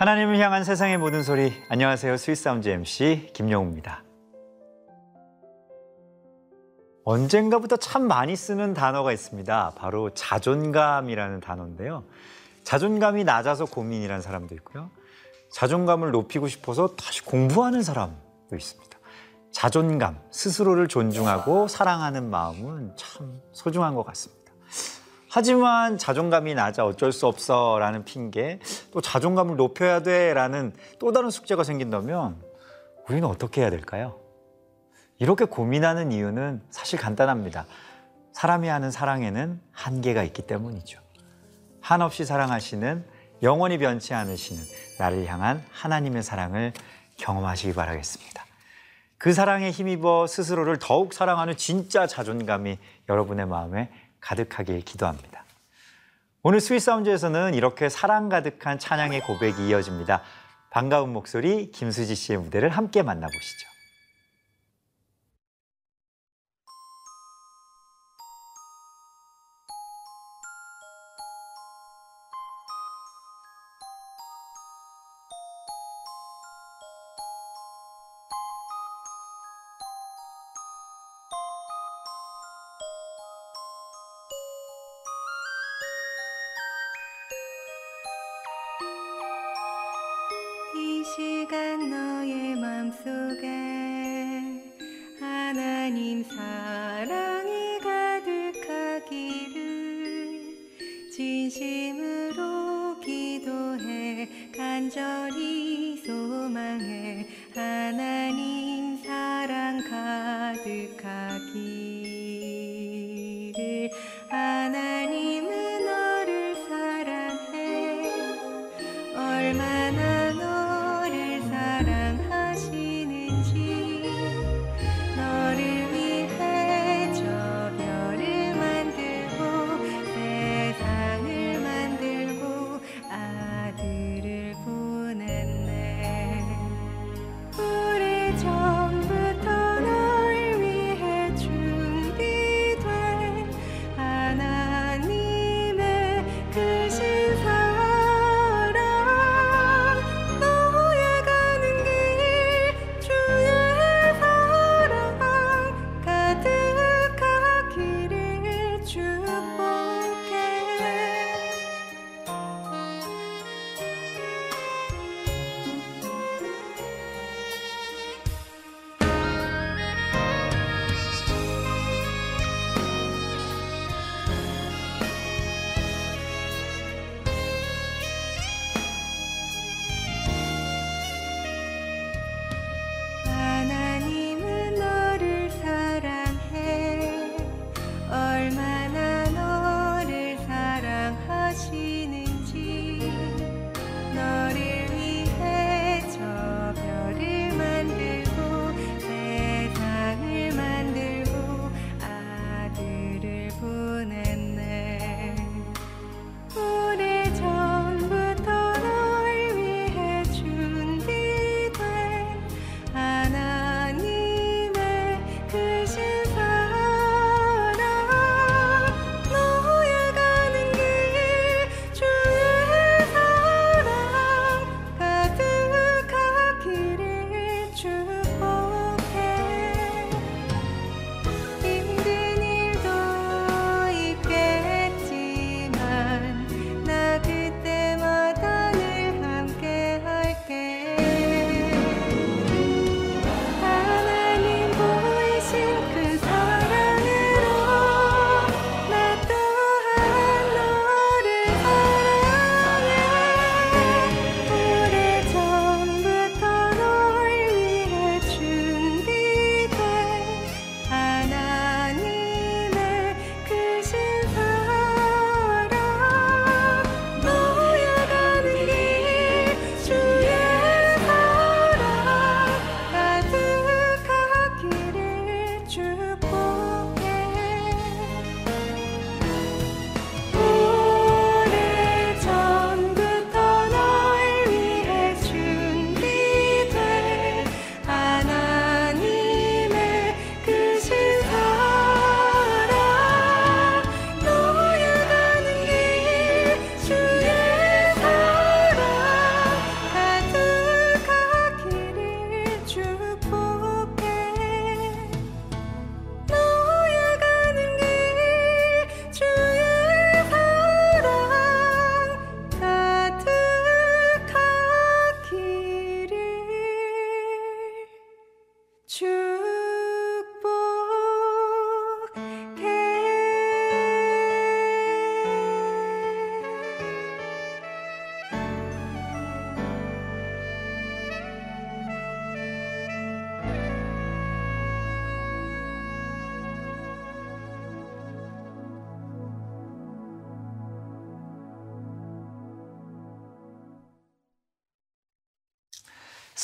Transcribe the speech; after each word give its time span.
하나님을 0.00 0.38
향한 0.38 0.64
세상의 0.64 0.96
모든 0.96 1.22
소리. 1.22 1.52
안녕하세요. 1.68 2.16
Sweet 2.16 2.41
Sounds 2.41 2.70
MC 2.70 3.32
김영우입니다. 3.34 4.02
언젠가부터 7.04 7.76
참 7.76 8.08
많이 8.08 8.34
쓰는 8.34 8.72
단어가 8.72 9.12
있습니다. 9.12 9.74
바로 9.76 10.08
자존감이라는 10.14 11.40
단어인데요. 11.40 12.04
자존감이 12.64 13.24
낮아서 13.24 13.66
고민이라는 13.66 14.22
사람도 14.22 14.54
있고요. 14.54 14.88
자존감을 15.52 16.12
높이고 16.12 16.48
싶어서 16.48 16.96
다시 16.96 17.22
공부하는 17.22 17.82
사람도 17.82 18.56
있습니다. 18.56 18.98
자존감, 19.52 20.18
스스로를 20.30 20.88
존중하고 20.88 21.68
사랑하는 21.68 22.30
마음은 22.30 22.96
참 22.96 23.38
소중한 23.52 23.94
것 23.94 24.04
같습니다. 24.06 24.39
하지만 25.32 25.96
자존감이 25.96 26.54
낮아 26.54 26.84
어쩔 26.84 27.12
수 27.12 27.28
없어 27.28 27.78
라는 27.78 28.04
핑계, 28.04 28.58
또 28.90 29.00
자존감을 29.00 29.54
높여야 29.54 30.02
돼 30.02 30.34
라는 30.34 30.74
또 30.98 31.12
다른 31.12 31.30
숙제가 31.30 31.62
생긴다면 31.62 32.42
우리는 33.08 33.28
어떻게 33.28 33.60
해야 33.60 33.70
될까요? 33.70 34.18
이렇게 35.18 35.44
고민하는 35.44 36.10
이유는 36.10 36.62
사실 36.70 36.98
간단합니다. 36.98 37.66
사람이 38.32 38.66
하는 38.66 38.90
사랑에는 38.90 39.60
한계가 39.70 40.24
있기 40.24 40.42
때문이죠. 40.42 41.00
한없이 41.80 42.24
사랑하시는 42.24 43.04
영원히 43.44 43.78
변치 43.78 44.12
않으시는 44.14 44.60
나를 44.98 45.26
향한 45.26 45.62
하나님의 45.70 46.24
사랑을 46.24 46.72
경험하시기 47.18 47.74
바라겠습니다. 47.74 48.44
그 49.16 49.32
사랑에 49.32 49.70
힘입어 49.70 50.26
스스로를 50.26 50.78
더욱 50.80 51.14
사랑하는 51.14 51.56
진짜 51.56 52.08
자존감이 52.08 52.78
여러분의 53.08 53.46
마음에 53.46 53.90
가득하길 54.20 54.80
기도합니다. 54.82 55.44
오늘 56.42 56.60
스윗사운드에서는 56.60 57.54
이렇게 57.54 57.88
사랑 57.88 58.28
가득한 58.28 58.78
찬양의 58.78 59.22
고백이 59.22 59.68
이어집니다. 59.68 60.22
반가운 60.70 61.12
목소리 61.12 61.70
김수지 61.70 62.14
씨의 62.14 62.38
무대를 62.38 62.70
함께 62.70 63.02
만나보시죠. 63.02 63.69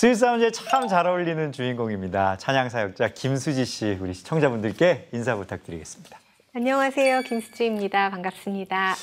스윗사운드에 0.01 0.51
참 0.51 0.89
잘 0.89 1.07
어울리는 1.07 1.53
주인공입니다. 1.53 2.37
찬양 2.37 2.69
사역자 2.69 3.15
김수지 3.15 3.65
씨 3.65 3.97
우리 3.99 4.13
시청자분들께 4.13 5.09
인사 5.13 5.35
부탁드리겠습니다. 5.37 6.19
안녕하세요 6.55 7.23
김수지입니다 7.23 8.11
반갑습니다 8.11 8.95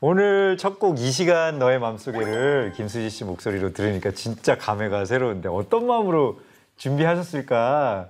오늘 0.00 0.56
첫 0.56 0.78
곡 0.78 0.98
이 1.00 1.10
시간 1.10 1.58
너의 1.58 1.78
맘속에를 1.78 2.72
김수지 2.74 3.10
씨 3.10 3.24
목소리로 3.24 3.74
들으니까 3.74 4.12
진짜 4.12 4.56
감회가 4.56 5.04
새로운데 5.04 5.50
어떤 5.50 5.86
마음으로 5.86 6.40
준비하셨을까? 6.78 8.08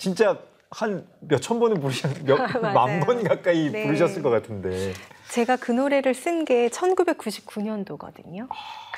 진짜 0.00 0.38
한 0.70 1.06
몇 1.20 1.40
천 1.40 1.60
번은 1.60 1.80
부르셨 1.80 2.22
몇만. 2.24 3.00
번 3.06 3.22
가까이 3.22 3.70
네. 3.70 3.84
부르셨을 3.86 4.22
것 4.22 4.30
같은데 4.30 4.92
제가 5.30 5.56
그 5.56 5.72
노래를 5.72 6.14
쓴 6.14 6.44
게 6.44 6.68
1999년도거든요 6.68 8.48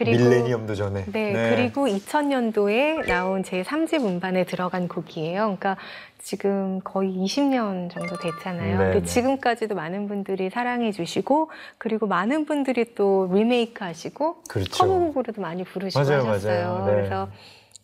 밀레니엄도 0.00 0.74
전에 0.74 1.04
네, 1.12 1.32
그리고 1.54 1.86
2000년도에 1.86 3.06
나온 3.06 3.42
제 3.42 3.62
3집 3.62 4.04
음반에 4.04 4.44
들어간 4.44 4.88
곡이에요. 4.88 5.40
그러니까 5.40 5.76
지금 6.18 6.80
거의 6.84 7.10
20년 7.16 7.90
정도 7.90 8.16
됐잖아요. 8.18 8.78
네, 8.78 8.84
근데 8.84 9.00
네. 9.00 9.04
지금까지도 9.06 9.74
많은 9.74 10.08
분들이 10.08 10.50
사랑해 10.50 10.92
주시고 10.92 11.50
그리고 11.78 12.06
많은 12.06 12.44
분들이 12.44 12.94
또 12.94 13.30
리메이크 13.32 13.82
하시고 13.84 14.42
그렇죠. 14.48 14.70
커버곡으로도 14.84 15.40
많이 15.40 15.64
부르시고 15.64 16.02
맞아요, 16.02 16.26
하셨어요. 16.28 16.68
맞아요. 16.72 16.86
네. 16.86 16.92
그래서 16.94 17.28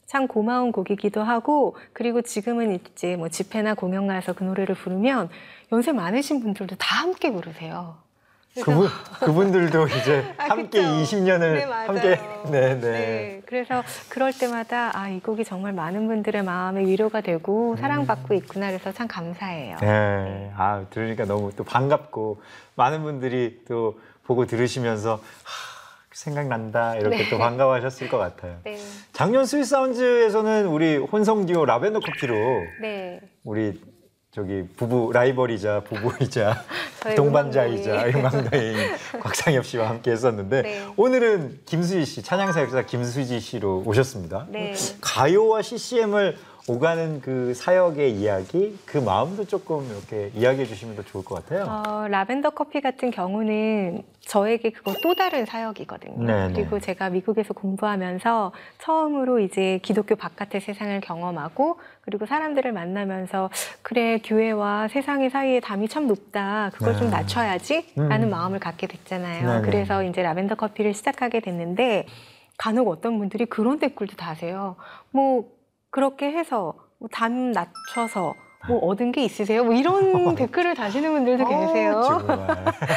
참 0.07 0.27
고마운 0.27 0.73
곡이기도 0.73 1.23
하고 1.23 1.77
그리고 1.93 2.23
지금은 2.23 2.75
이제 2.75 3.17
뭐 3.17 3.29
집회나 3.29 3.75
공연 3.75 4.07
가서 4.07 4.33
그 4.33 4.45
노래를 4.45 4.75
부르면 4.75 5.29
연세 5.73 5.93
많으신 5.93 6.41
분들도 6.41 6.77
다 6.77 7.03
함께 7.03 7.33
부르세요. 7.33 7.97
그분 8.63 8.89
그분들도 9.19 9.89
이제 9.99 10.35
아, 10.39 10.51
함께 10.51 10.81
그쵸. 10.81 10.89
20년을 10.89 11.55
네. 11.55 11.65
함께 11.65 12.21
네, 12.51 12.75
네. 12.75 12.81
네, 12.81 13.43
그래서 13.47 13.83
그럴 14.09 14.33
때마다 14.33 14.97
아, 14.97 15.09
이 15.09 15.19
곡이 15.19 15.45
정말 15.45 15.73
많은 15.73 16.07
분들의 16.07 16.45
마음에 16.45 16.85
위로가 16.85 17.21
되고 17.21 17.77
사랑받고 17.77 18.35
있구나 18.35 18.69
그래서 18.69 18.93
참 18.93 19.09
감사해요. 19.09 19.77
음. 19.83 19.87
네. 19.87 20.53
아, 20.57 20.85
들으니까 20.91 21.25
너무 21.25 21.51
또 21.57 21.65
반갑고 21.65 22.41
많은 22.77 23.03
분들이 23.03 23.61
또 23.67 23.99
보고 24.25 24.47
들으시면서 24.47 25.15
하, 25.15 25.74
생각난다 26.15 26.97
이렇게 26.97 27.19
네. 27.19 27.31
또 27.31 27.39
반가워하셨을 27.39 28.09
것 28.09 28.19
같아요. 28.19 28.57
네. 28.65 28.79
작년 29.13 29.45
스윗 29.45 29.65
사운즈에서는 29.65 30.67
우리 30.67 30.97
혼성 30.97 31.45
듀오 31.47 31.65
라벤더 31.65 32.01
커피로 32.01 32.37
네. 32.81 33.21
우리 33.43 33.81
저기 34.31 34.65
부부 34.77 35.13
라이벌이자 35.13 35.83
부부이자 35.85 36.65
동반자이자. 37.17 38.07
음악가인 38.09 38.77
곽상엽 39.21 39.65
씨와 39.65 39.89
함께 39.89 40.11
했었는데 40.13 40.63
네. 40.63 40.87
오늘은 40.97 41.61
김수지 41.67 42.05
씨 42.05 42.23
찬양사역자 42.23 42.87
김수지 42.87 43.39
씨로 43.41 43.83
오셨습니다. 43.85 44.47
네. 44.51 44.75
가요와 45.01 45.63
CCM을 45.63 46.37
오가는 46.67 47.21
그 47.21 47.53
사역의 47.53 48.13
이야기 48.13 48.79
그 48.87 48.97
마음도 48.97 49.45
조금 49.45 49.85
이렇게 49.87 50.31
이야기해 50.35 50.65
주시면 50.65 50.97
더 50.97 51.03
좋을 51.03 51.23
것 51.23 51.35
같아요. 51.35 51.65
어, 51.65 52.09
라벤더 52.09 52.51
커피 52.51 52.81
같은 52.81 53.11
경우는 53.11 54.03
저에게 54.21 54.71
그거 54.71 54.95
또 55.03 55.15
다른 55.15 55.45
사역이거든요. 55.45 56.25
네, 56.25 56.49
네. 56.49 56.55
그리고 56.55 56.81
제가 56.81 57.11
미국에서 57.11 57.53
공부하면서 57.53 58.53
처음으로 58.79 59.41
이제 59.41 59.79
기독교 59.83 60.17
바깥의 60.17 60.63
세상을 60.63 60.99
경험하고 61.03 61.79
그리고 62.01 62.25
사람들을 62.25 62.73
만나면서 62.73 63.51
그래 63.83 64.19
교회와 64.25 64.89
세상의 64.89 65.29
사이에 65.29 65.61
담이 65.61 65.89
참 65.89 66.07
높다. 66.07 66.71
그걸 66.73 66.95
네. 66.95 66.99
좀 66.99 67.11
낮춰야지라는 67.11 68.23
음. 68.23 68.31
마음을 68.31 68.59
갖게 68.59 68.87
됐잖아요. 68.87 69.47
네, 69.47 69.61
네. 69.61 69.63
그래서 69.63 70.03
이제 70.03 70.23
라벤더 70.23 70.55
커피를 70.55 70.95
시작하게 70.95 71.41
됐는데 71.41 72.07
간혹 72.57 72.89
어떤 72.89 73.19
분들이 73.19 73.45
그런 73.45 73.79
댓글도 73.79 74.17
다세요. 74.17 74.77
뭐 75.11 75.53
그렇게 75.95 76.33
해서 76.33 76.75
뭐담 76.99 77.53
낮춰서 77.53 78.35
뭐 78.67 78.79
얻은 78.79 79.13
게 79.13 79.23
있으세요? 79.23 79.63
뭐 79.63 79.75
이런 79.75 80.35
댓글을 80.35 80.75
다시는 80.75 81.13
분들도 81.13 81.47
계세요. 81.47 81.93
어, 81.93 82.03
정말. 82.03 82.49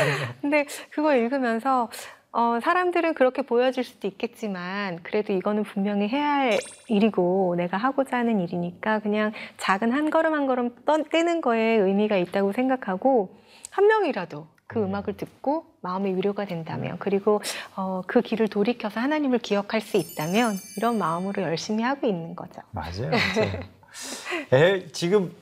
근데 0.41 0.65
그거 0.89 1.15
읽으면서 1.15 1.91
어, 2.31 2.59
사람들은 2.59 3.13
그렇게 3.13 3.43
보여줄 3.43 3.83
수도 3.83 4.07
있겠지만 4.07 4.97
그래도 5.03 5.31
이거는 5.31 5.61
분명히 5.61 6.07
해야 6.07 6.27
할 6.27 6.57
일이고 6.87 7.53
내가 7.55 7.77
하고자 7.77 8.17
하는 8.17 8.39
일이니까 8.39 8.97
그냥 8.99 9.31
작은 9.57 9.91
한 9.91 10.09
걸음 10.09 10.33
한 10.33 10.47
걸음 10.47 10.73
떠, 10.83 10.97
떼는 11.03 11.41
거에 11.41 11.75
의미가 11.75 12.17
있다고 12.17 12.51
생각하고 12.51 13.37
한 13.69 13.85
명이라도 13.85 14.47
그 14.67 14.79
음. 14.79 14.85
음악을 14.85 15.15
듣고 15.17 15.65
마음의 15.81 16.15
위로가 16.17 16.45
된다면 16.45 16.97
그리고 16.99 17.41
어, 17.75 18.01
그 18.05 18.21
길을 18.21 18.49
돌이켜서 18.49 18.99
하나님을 18.99 19.39
기억할 19.39 19.81
수 19.81 19.97
있다면 19.97 20.57
이런 20.75 20.97
마음으로 20.97 21.41
열심히 21.43 21.83
하고 21.83 22.07
있는 22.07 22.35
거죠. 22.35 22.61
맞아요. 22.71 23.09
맞아요. 24.51 24.75
에, 24.75 24.87
지금 24.91 25.33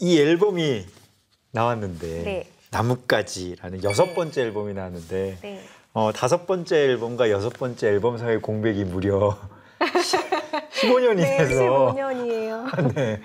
이 0.00 0.18
앨범이 0.18 0.86
나왔는데 1.52 2.22
네. 2.24 2.50
나뭇가지라는 2.70 3.84
여섯 3.84 4.06
네. 4.06 4.14
번째 4.14 4.42
앨범이 4.42 4.74
나왔는데 4.74 5.38
네. 5.40 5.60
어, 5.92 6.12
다섯 6.12 6.46
번째 6.46 6.76
앨범과 6.76 7.30
여섯 7.30 7.52
번째 7.52 7.88
앨범 7.88 8.18
사이의 8.18 8.40
공백이 8.40 8.84
무려 8.84 9.38
15년이 10.72 11.16
네, 11.16 11.38
돼서 11.38 11.94
15년이에요. 11.94 12.94
네. 12.94 13.20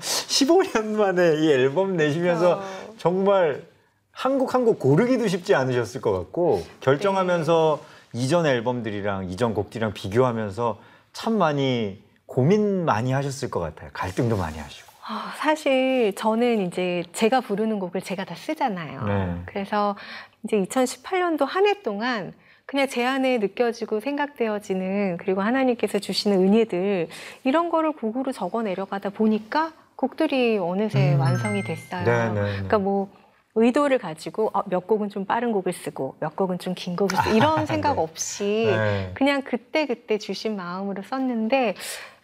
15년 0.00 0.84
만에 0.96 1.36
이 1.38 1.52
앨범 1.52 1.96
내시면서 1.96 2.58
어. 2.58 2.94
정말 2.98 3.71
한곡한곡 4.12 4.78
고르기도 4.78 5.26
쉽지 5.28 5.54
않으셨을 5.54 6.00
것 6.00 6.12
같고 6.12 6.62
결정하면서 6.80 7.80
네. 8.12 8.20
이전 8.20 8.46
앨범들이랑 8.46 9.30
이전 9.30 9.54
곡들이랑 9.54 9.94
비교하면서 9.94 10.78
참 11.12 11.38
많이 11.38 12.02
고민 12.26 12.84
많이 12.84 13.12
하셨을 13.12 13.50
것 13.50 13.60
같아요. 13.60 13.90
갈등도 13.92 14.36
많이 14.36 14.58
하시고. 14.58 14.90
아, 15.06 15.34
사실 15.36 16.14
저는 16.14 16.66
이제 16.66 17.02
제가 17.12 17.40
부르는 17.40 17.78
곡을 17.78 18.02
제가 18.02 18.24
다 18.24 18.34
쓰잖아요. 18.34 19.04
네. 19.04 19.42
그래서 19.46 19.96
이제 20.44 20.56
2018년도 20.58 21.44
한 21.46 21.66
해 21.66 21.82
동안 21.82 22.32
그냥 22.66 22.86
제 22.88 23.04
안에 23.04 23.38
느껴지고 23.38 24.00
생각되어지는 24.00 25.18
그리고 25.18 25.42
하나님께서 25.42 25.98
주시는 25.98 26.38
은혜들 26.38 27.08
이런 27.44 27.68
거를 27.70 27.92
곡으로 27.92 28.32
적어 28.32 28.62
내려가다 28.62 29.10
보니까 29.10 29.72
곡들이 29.96 30.58
어느새 30.58 31.14
음. 31.14 31.20
완성이 31.20 31.62
됐어요. 31.62 32.04
네, 32.04 32.28
네, 32.28 32.34
네. 32.34 32.40
그러니까 32.52 32.78
뭐 32.78 33.10
의도를 33.54 33.98
가지고 33.98 34.50
어, 34.54 34.62
몇 34.66 34.86
곡은 34.86 35.10
좀 35.10 35.24
빠른 35.26 35.52
곡을 35.52 35.72
쓰고 35.72 36.16
몇 36.20 36.34
곡은 36.36 36.58
좀 36.58 36.74
긴 36.74 36.96
곡을 36.96 37.16
쓰고 37.16 37.36
이런 37.36 37.66
생각 37.66 37.96
네. 37.96 38.00
없이 38.02 38.64
네. 38.66 39.10
그냥 39.14 39.42
그때 39.42 39.86
그때 39.86 40.18
주신 40.18 40.56
마음으로 40.56 41.02
썼는데 41.02 41.74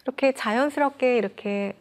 이렇게 0.03 0.31
자연스럽게 0.33 1.17
이렇게 1.17 1.73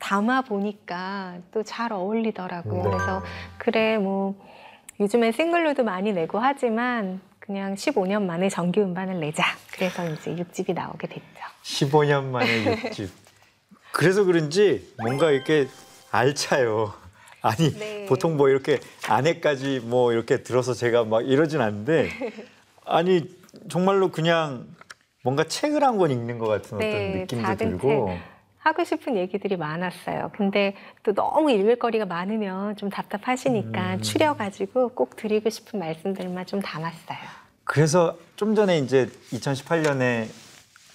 담아 0.00 0.42
보니까 0.42 1.36
또 1.52 1.62
잘 1.62 1.92
어울리더라고요. 1.92 2.82
네. 2.82 2.90
그래서 2.90 3.22
그래 3.58 3.96
뭐 3.98 4.34
요즘엔 4.98 5.32
싱글로도 5.32 5.82
많이 5.84 6.12
내고 6.12 6.38
하지만 6.38 7.20
그냥 7.38 7.74
15년 7.74 8.22
만에 8.22 8.48
정규 8.50 8.80
음반을 8.82 9.18
내자. 9.18 9.44
그래서 9.72 10.06
이제 10.10 10.34
6집이 10.36 10.74
나오게 10.74 11.06
됐죠. 11.08 11.24
15년 11.62 12.24
만에 12.24 12.76
6집. 12.76 13.08
그래서 13.92 14.24
그런지 14.24 14.92
뭔가 15.02 15.30
이렇게 15.30 15.68
알차요. 16.10 16.92
아니 17.42 17.72
네. 17.78 18.06
보통 18.06 18.36
뭐 18.36 18.48
이렇게 18.48 18.80
안에까지 19.08 19.80
뭐 19.84 20.12
이렇게 20.12 20.42
들어서 20.42 20.74
제가 20.74 21.04
막 21.04 21.26
이러진 21.26 21.60
않는데 21.60 22.10
아니 22.84 23.28
정말로 23.68 24.10
그냥 24.10 24.66
뭔가 25.22 25.44
책을 25.44 25.82
한 25.82 25.98
권 25.98 26.10
읽는 26.10 26.38
것 26.38 26.46
같은 26.46 26.78
네, 26.78 26.88
어떤 26.88 27.20
느낌도 27.20 27.42
작은 27.44 27.56
들고 27.78 28.18
하고 28.58 28.84
싶은 28.84 29.16
얘기들이 29.16 29.56
많았어요. 29.56 30.30
근데 30.36 30.74
또 31.02 31.14
너무 31.14 31.50
읽을 31.50 31.76
거리가 31.78 32.04
많으면 32.04 32.76
좀 32.76 32.90
답답하시니까 32.90 33.94
음. 33.94 34.02
추려가지고 34.02 34.90
꼭 34.90 35.16
드리고 35.16 35.48
싶은 35.48 35.78
말씀들만 35.80 36.44
좀 36.46 36.60
담았어요. 36.60 37.18
그래서 37.64 38.18
좀 38.36 38.54
전에 38.54 38.78
이제 38.78 39.08
2018년에 39.32 40.26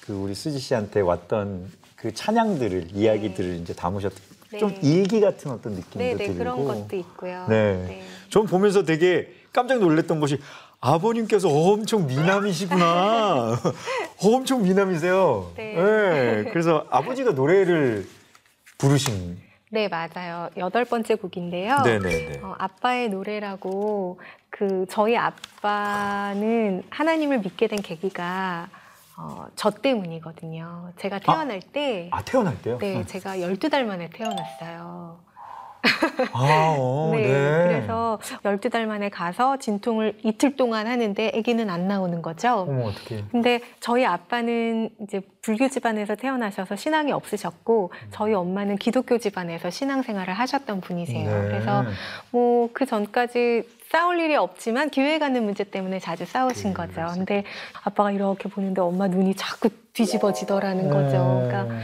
그 0.02 0.14
우리 0.14 0.36
수지 0.36 0.60
씨한테 0.60 1.00
왔던 1.02 1.72
그 1.96 2.14
찬양들을 2.14 2.90
이야기들을 2.94 3.56
이제 3.56 3.74
담으셨던 3.74 4.20
네. 4.52 4.60
좀 4.60 4.76
일기 4.82 5.20
같은 5.22 5.52
어떤 5.52 5.74
느낌도 5.74 6.00
네, 6.00 6.16
네 6.16 6.26
들고 6.26 6.38
그런 6.38 6.66
것도 6.66 6.96
있고요. 6.96 7.46
네. 7.50 8.04
전 8.30 8.46
보면서 8.46 8.84
되게 8.84 9.34
깜짝 9.52 9.80
놀랐던 9.80 10.20
것이 10.20 10.40
아버님께서 10.82 11.50
엄청 11.50 12.06
미남이시구나. 12.08 13.60
엄청 14.24 14.64
미남이세요. 14.64 15.52
네. 15.56 15.74
네, 15.76 16.50
그래서 16.52 16.86
아버지가 16.90 17.32
노래를 17.32 18.06
부르신. 18.78 19.40
네, 19.72 19.88
맞아요. 19.88 20.50
여덟 20.58 20.86
번째 20.86 21.16
곡인데요. 21.16 21.82
네네네. 21.84 22.40
어, 22.44 22.56
아빠의 22.58 23.10
노래라고 23.10 24.20
그 24.50 24.86
저희 24.90 25.18
아빠는 25.18 26.84
하나님을 26.90 27.40
믿게 27.40 27.68
된 27.68 27.82
계기가 27.82 28.70
어, 29.18 29.46
저 29.56 29.70
때문이거든요. 29.72 30.92
제가 30.98 31.20
태어날 31.20 31.60
때 31.62 32.10
아 32.12 32.22
태어날 32.24 32.62
때요? 32.62 32.78
네, 32.80 32.98
응. 32.98 33.06
제가 33.06 33.38
12달 33.38 33.84
만에 33.84 34.10
태어났어요. 34.10 35.20
아, 36.34 36.76
어, 36.80 37.12
네, 37.16 37.22
네. 37.22 37.64
그래서 37.68 38.20
12달 38.44 38.86
만에 38.88 39.10
가서 39.10 39.58
진통을 39.58 40.18
이틀 40.24 40.56
동안 40.56 40.88
하는데 40.88 41.32
아기는 41.36 41.70
안 41.70 41.88
나오는 41.88 42.22
거죠. 42.24 42.66
어머 42.68 42.88
어떻게? 42.88 43.24
근데 43.32 43.62
저희 43.80 44.04
아빠는 44.04 44.90
이제 45.02 45.22
불교 45.44 45.70
집안에서 45.70 46.16
태어나셔서 46.16 46.76
신앙이 46.76 47.12
없으셨고 47.12 47.92
저희 48.12 48.34
엄마는 48.34 48.78
기독교 48.78 49.20
집안에서 49.20 49.70
신앙 49.70 50.02
생활을 50.02 50.34
하셨던 50.34 50.82
분이세요. 50.82 51.30
네. 51.42 51.48
그래서 51.50 51.86
뭐 52.32 52.68
그 52.74 52.86
전까지 52.86 53.64
싸울 53.96 54.20
일이 54.20 54.36
없지만 54.36 54.90
교회 54.90 55.20
가는 55.20 55.42
문제 55.42 55.64
때문에 55.64 56.00
자주 56.00 56.26
싸우신 56.26 56.74
그, 56.74 56.86
거죠. 56.86 57.08
근데 57.14 57.46
아빠가 57.82 58.12
이렇게 58.12 58.50
보는데 58.50 58.82
엄마 58.82 59.08
눈이 59.08 59.36
자꾸 59.36 59.70
뒤집어지더라는 59.94 60.90
거죠. 60.90 61.48
그러니까 61.48 61.78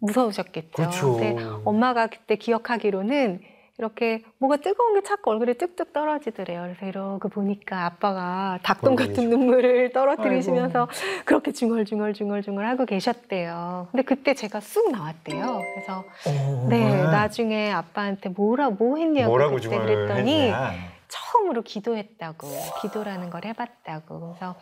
무서우셨겠죠. 0.00 0.70
그렇죠. 0.74 1.16
근데 1.16 1.42
엄마가 1.64 2.08
그때 2.08 2.36
기억하기로는 2.36 3.40
이렇게 3.78 4.24
뭐가 4.36 4.58
뜨거운 4.58 4.94
게 4.94 5.02
자꾸 5.02 5.30
얼굴에 5.30 5.54
뚝뚝 5.54 5.94
떨어지더래요. 5.94 6.64
그래서 6.64 6.84
이러고 6.84 7.30
보니까 7.30 7.86
아빠가 7.86 8.58
닭똥 8.62 8.90
얼굴이 8.90 9.08
같은 9.08 9.30
눈물을 9.30 9.92
떨어뜨리시면서 9.92 10.88
그렇게 11.24 11.52
중얼중얼중얼중얼 11.52 12.66
하고 12.66 12.84
계셨대요. 12.84 13.88
근데 13.92 14.02
그때 14.02 14.34
제가 14.34 14.60
쑥 14.60 14.90
나왔대요. 14.92 15.62
그래서 15.74 16.04
어, 16.26 16.66
네 16.68 17.04
나중에 17.04 17.70
아빠한테 17.72 18.28
뭐라 18.28 18.68
뭐 18.68 18.98
했냐고 18.98 19.30
뭐라고 19.30 19.56
그때 19.56 19.78
그랬더니 19.78 20.42
했냐? 20.42 20.97
처음으로 21.08 21.62
기도했다고 21.62 22.48
기도라는 22.82 23.30
걸 23.30 23.44
해봤다고 23.44 24.34
그래서 24.34 24.56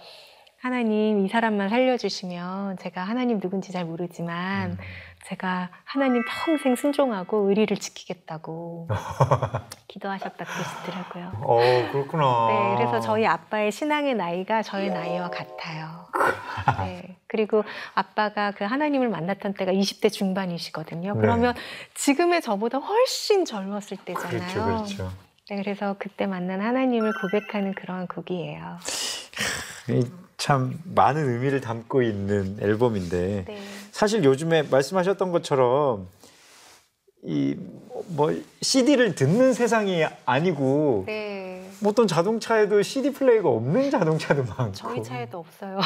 하나님 0.59 1.25
이 1.25 1.29
사람만 1.29 1.69
살려주시면 1.69 2.79
제가 2.79 3.03
하나님 3.03 3.41
누군지 3.41 3.73
잘 3.73 3.85
모르지만 3.85 4.73
음. 4.73 4.79
제가 5.27 5.71
하나님 5.85 6.25
평생 6.25 6.77
순종하고 6.77 7.49
의리를 7.49 7.77
지키겠다고 7.77 8.89
기도하셨다 9.89 10.45
그러시더라고요. 10.45 11.33
어 11.43 11.59
그렇구나. 11.93 12.49
네, 12.49 12.77
그래서 12.77 13.01
저희 13.01 13.27
아빠의 13.27 13.73
신앙의 13.73 14.15
나이가 14.15 14.63
저의 14.63 14.91
나이와 14.91 15.31
같아요. 15.31 16.07
네, 16.85 17.17
그리고 17.27 17.65
아빠가 17.95 18.53
그 18.53 18.65
하나님을 18.65 19.09
만났던 19.09 19.55
때가 19.55 19.73
20대 19.73 20.13
중반이시거든요. 20.13 21.15
네. 21.15 21.21
그러면 21.21 21.55
지금의 21.95 22.41
저보다 22.41 22.79
훨씬 22.79 23.45
젊었을 23.45 23.99
때잖아요. 23.99 24.31
그렇죠, 24.31 24.65
그렇죠. 24.65 25.26
네, 25.49 25.57
그래서 25.63 25.97
그때 25.99 26.27
만난 26.27 26.61
하나님을 26.61 27.13
고백하는 27.21 27.75
그런 27.75 28.07
곡이에요. 28.07 28.79
이참 29.89 30.79
많은 30.85 31.29
의미를 31.29 31.61
담고 31.61 32.03
있는 32.03 32.59
앨범인데 32.61 33.45
네. 33.47 33.59
사실 33.93 34.25
요즘에 34.25 34.63
말씀하셨던 34.65 35.33
것처럼 35.33 36.09
이 37.23 37.57
뭐 38.09 38.35
CD를 38.61 39.15
듣는 39.15 39.53
세상이 39.53 40.05
아니고 40.25 41.05
네. 41.07 41.69
뭐 41.81 41.91
어떤 41.91 42.07
자동차에도 42.07 42.83
CD 42.83 43.11
플레이가 43.13 43.49
없는 43.49 43.91
자동차도 43.91 44.45
많고 44.45 44.73
저희 44.73 45.03
차에도 45.03 45.39
없어요. 45.39 45.79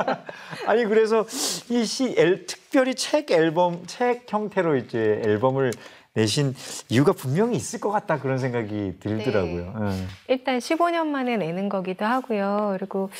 아니 0.66 0.84
그래서 0.84 1.26
이 1.70 1.84
시, 1.84 2.14
앨, 2.16 2.46
특별히 2.46 2.94
책 2.94 3.30
앨범 3.30 3.82
책 3.86 4.30
형태로 4.32 4.76
이제 4.76 5.20
앨범을 5.24 5.72
내신 6.14 6.54
이유가 6.88 7.12
분명히 7.12 7.56
있을 7.56 7.80
것 7.80 7.90
같다 7.90 8.18
그런 8.20 8.38
생각이 8.38 8.98
들더라고요. 9.00 9.74
예. 10.28 10.32
일단 10.34 10.58
15년 10.58 11.06
만에 11.06 11.36
내는 11.36 11.68
거기도 11.68 12.04
하고요. 12.04 12.76
그리고 12.78 13.10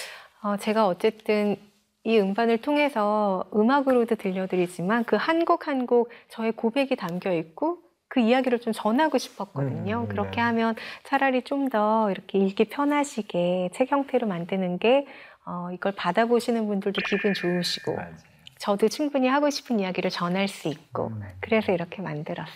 어, 0.42 0.56
제가 0.56 0.86
어쨌든 0.86 1.56
이 2.04 2.18
음반을 2.20 2.58
통해서 2.58 3.44
음악으로도 3.54 4.14
들려드리지만 4.16 5.04
그 5.04 5.16
한 5.16 5.44
곡 5.44 5.66
한 5.68 5.86
곡 5.86 6.10
저의 6.28 6.52
고백이 6.52 6.96
담겨 6.96 7.32
있고 7.32 7.78
그 8.08 8.20
이야기를 8.20 8.60
좀 8.60 8.72
전하고 8.72 9.18
싶었거든요. 9.18 10.02
음, 10.02 10.08
그렇게 10.08 10.36
네. 10.36 10.42
하면 10.42 10.76
차라리 11.04 11.42
좀 11.42 11.70
더 11.70 12.10
이렇게 12.12 12.38
읽기 12.38 12.66
편하시게 12.66 13.70
책 13.74 13.90
형태로 13.90 14.28
만드는 14.28 14.78
게 14.78 15.06
어, 15.46 15.70
이걸 15.72 15.92
받아보시는 15.96 16.66
분들도 16.68 17.00
기분 17.08 17.34
좋으시고 17.34 17.96
맞아요. 17.96 18.33
저도 18.58 18.88
충분히 18.88 19.28
하고 19.28 19.50
싶은 19.50 19.80
이야기를 19.80 20.10
전할 20.10 20.48
수 20.48 20.68
있고 20.68 21.08
음. 21.08 21.22
그래서 21.40 21.72
이렇게 21.72 22.02
만들었어요. 22.02 22.50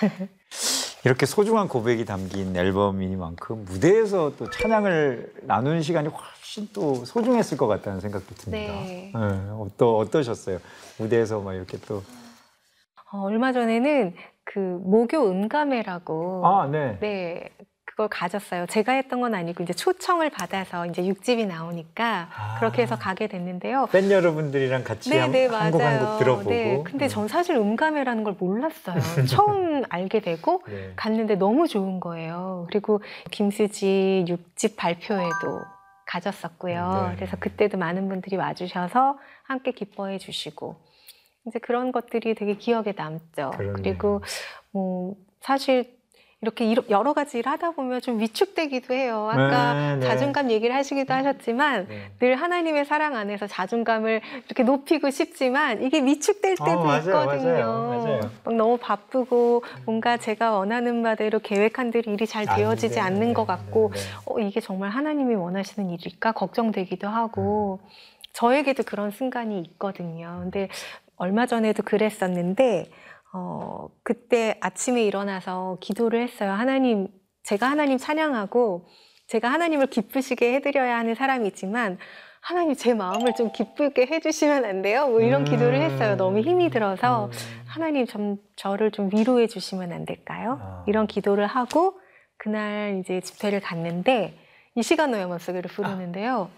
이렇게 1.04 1.26
소중한 1.26 1.66
고백이 1.68 2.04
담긴 2.04 2.54
앨범이니만큼 2.54 3.64
무대에서 3.64 4.36
또 4.36 4.48
찬양을 4.50 5.32
나누는 5.42 5.82
시간이 5.82 6.08
훨씬 6.08 6.68
또 6.72 7.04
소중했을 7.04 7.56
것 7.56 7.66
같다는 7.66 8.00
생각도 8.00 8.34
듭니다. 8.36 8.72
네. 8.72 9.12
예, 9.14 9.50
어떠, 9.58 9.96
어떠셨어요? 9.96 10.60
무대에서 10.98 11.40
막 11.40 11.54
이렇게 11.54 11.78
또. 11.88 12.02
어, 13.10 13.22
얼마 13.22 13.52
전에는 13.52 14.14
그 14.44 14.58
모교 14.58 15.28
음감회라고 15.28 16.46
아, 16.46 16.66
네. 16.68 16.98
네, 17.00 17.48
그걸 18.02 18.08
가졌어요. 18.08 18.66
제가 18.66 18.92
했던 18.92 19.20
건 19.20 19.34
아니고 19.34 19.62
이제 19.62 19.72
초청을 19.72 20.30
받아서 20.30 20.86
이제 20.86 21.06
육집이 21.06 21.46
나오니까 21.46 22.28
아. 22.34 22.56
그렇게 22.58 22.82
해서 22.82 22.98
가게 22.98 23.28
됐는데요. 23.28 23.88
팬 23.92 24.10
여러분들이랑 24.10 24.82
같이 24.82 25.10
네, 25.10 25.18
한, 25.18 25.30
네, 25.30 25.46
한곡 25.46 25.80
한곡 25.80 26.18
들어보고. 26.18 26.50
네, 26.50 26.82
근데 26.84 27.08
전 27.08 27.28
사실 27.28 27.56
음감회라는 27.56 28.24
걸 28.24 28.34
몰랐어요. 28.38 29.00
처음 29.28 29.84
알게 29.88 30.20
되고 30.20 30.62
네. 30.66 30.92
갔는데 30.96 31.36
너무 31.36 31.68
좋은 31.68 32.00
거예요. 32.00 32.66
그리고 32.68 33.00
김수지 33.30 34.24
육집 34.26 34.76
발표회도 34.76 35.60
가졌었고요. 36.06 37.08
네. 37.10 37.16
그래서 37.16 37.36
그때도 37.38 37.78
많은 37.78 38.08
분들이 38.08 38.36
와주셔서 38.36 39.18
함께 39.44 39.70
기뻐해 39.70 40.18
주시고 40.18 40.76
이제 41.46 41.58
그런 41.60 41.92
것들이 41.92 42.34
되게 42.34 42.56
기억에 42.56 42.94
남죠. 42.96 43.50
그러네요. 43.52 43.72
그리고 43.74 44.22
뭐 44.72 45.14
사실 45.40 46.01
이렇게 46.42 46.74
여러 46.90 47.12
가지 47.12 47.38
일 47.38 47.48
하다 47.48 47.70
보면 47.70 48.00
좀 48.00 48.18
위축되기도 48.18 48.92
해요. 48.94 49.28
아까 49.30 49.74
네, 49.74 49.96
네. 49.96 50.06
자존감 50.06 50.50
얘기를 50.50 50.74
하시기도 50.74 51.14
하셨지만 51.14 51.86
네. 51.88 52.10
늘 52.18 52.34
하나님의 52.34 52.84
사랑 52.84 53.14
안에서 53.14 53.46
자존감을 53.46 54.20
이렇게 54.46 54.64
높이고 54.64 55.08
싶지만 55.10 55.84
이게 55.84 56.02
위축될 56.02 56.56
때도 56.56 56.80
어, 56.80 56.84
맞아요, 56.84 56.98
있거든요. 56.98 57.52
맞아요, 57.52 57.88
맞아요. 58.04 58.20
막 58.42 58.54
너무 58.54 58.76
바쁘고 58.76 59.62
뭔가 59.86 60.16
제가 60.16 60.50
원하는 60.50 61.04
바대로 61.04 61.38
계획한 61.38 61.92
대로 61.92 62.12
일이 62.12 62.26
잘 62.26 62.44
되어지지 62.44 62.98
안 62.98 63.12
않는 63.14 63.28
돼, 63.28 63.32
것 63.34 63.42
네, 63.42 63.46
같고 63.46 63.92
네, 63.94 64.00
네. 64.00 64.06
어, 64.26 64.38
이게 64.40 64.60
정말 64.60 64.90
하나님이 64.90 65.36
원하시는 65.36 65.90
일일까 65.90 66.32
걱정되기도 66.32 67.06
하고 67.06 67.78
음. 67.84 67.88
저에게도 68.32 68.82
그런 68.82 69.12
순간이 69.12 69.60
있거든요. 69.60 70.40
근데 70.42 70.68
얼마 71.16 71.46
전에도 71.46 71.84
그랬었는데 71.84 72.90
어, 73.32 73.88
그때 74.02 74.58
아침에 74.60 75.04
일어나서 75.04 75.78
기도를 75.80 76.22
했어요. 76.22 76.52
하나님, 76.52 77.08
제가 77.44 77.70
하나님 77.70 77.98
찬양하고 77.98 78.86
제가 79.26 79.50
하나님을 79.50 79.86
기쁘시게 79.86 80.54
해드려야 80.54 80.98
하는 80.98 81.14
사람이지만 81.14 81.98
하나님 82.42 82.74
제 82.74 82.92
마음을 82.92 83.34
좀 83.34 83.52
기쁘게 83.52 84.06
해주시면 84.06 84.64
안 84.64 84.82
돼요? 84.82 85.06
뭐 85.08 85.20
이런 85.20 85.44
기도를 85.44 85.80
했어요. 85.80 86.16
너무 86.16 86.40
힘이 86.40 86.70
들어서 86.70 87.26
음. 87.26 87.30
하나님 87.66 88.04
좀 88.04 88.36
저를 88.56 88.90
좀 88.90 89.08
위로해 89.14 89.46
주시면 89.46 89.92
안 89.92 90.04
될까요? 90.04 90.58
아. 90.60 90.84
이런 90.88 91.06
기도를 91.06 91.46
하고 91.46 92.00
그날 92.36 92.98
이제 93.00 93.20
집회를 93.20 93.60
갔는데 93.60 94.36
이 94.74 94.82
시간 94.82 95.12
너의 95.12 95.26
머쓱이를 95.26 95.68
부르는데요. 95.68 96.50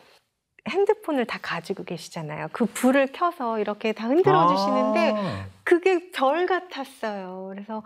핸드폰을 0.68 1.26
다 1.26 1.38
가지고 1.42 1.84
계시잖아요. 1.84 2.48
그 2.52 2.64
불을 2.64 3.12
켜서 3.12 3.58
이렇게 3.58 3.92
다 3.92 4.06
흔들어 4.06 4.48
주시는데 4.48 5.12
아. 5.14 5.46
그게 5.74 6.12
별 6.12 6.46
같았어요. 6.46 7.48
그래서 7.52 7.82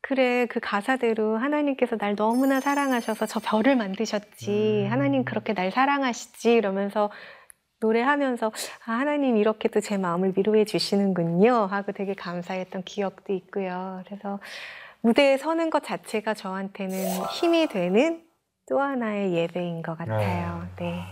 그래 0.00 0.46
그 0.46 0.60
가사대로 0.60 1.36
하나님께서 1.38 1.96
날 1.96 2.14
너무나 2.14 2.60
사랑하셔서 2.60 3.26
저 3.26 3.40
별을 3.40 3.74
만드셨지. 3.74 4.84
음. 4.86 4.92
하나님 4.92 5.24
그렇게 5.24 5.52
날 5.52 5.72
사랑하시지. 5.72 6.52
이러면서 6.52 7.10
노래하면서 7.80 8.52
아, 8.86 8.92
하나님 8.92 9.36
이렇게 9.36 9.68
또 9.68 9.80
제 9.80 9.96
마음을 9.98 10.34
위로해 10.36 10.64
주시는군요 10.64 11.66
하고 11.66 11.90
되게 11.90 12.14
감사했던 12.14 12.84
기억도 12.84 13.32
있고요. 13.32 14.02
그래서 14.06 14.38
무대에 15.00 15.36
서는 15.36 15.70
것 15.70 15.82
자체가 15.82 16.34
저한테는 16.34 17.24
힘이 17.32 17.66
되는 17.66 18.22
또 18.68 18.78
하나의 18.80 19.34
예배인 19.34 19.82
것 19.82 19.98
같아요. 19.98 20.68
네. 20.78 21.02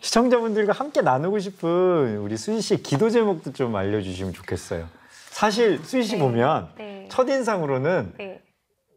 시청자분들과 0.00 0.72
함께 0.72 1.02
나누고 1.02 1.38
싶은 1.38 2.18
우리 2.18 2.36
수지 2.36 2.60
씨의 2.60 2.82
기도 2.82 3.10
제목도 3.10 3.52
좀 3.52 3.76
알려주시면 3.76 4.32
좋겠어요. 4.32 5.03
사실 5.34 5.78
수지 5.78 6.04
씨 6.04 6.12
네. 6.12 6.20
보면 6.20 6.68
네. 6.78 7.08
첫인상으로는 7.10 8.12
네. 8.18 8.40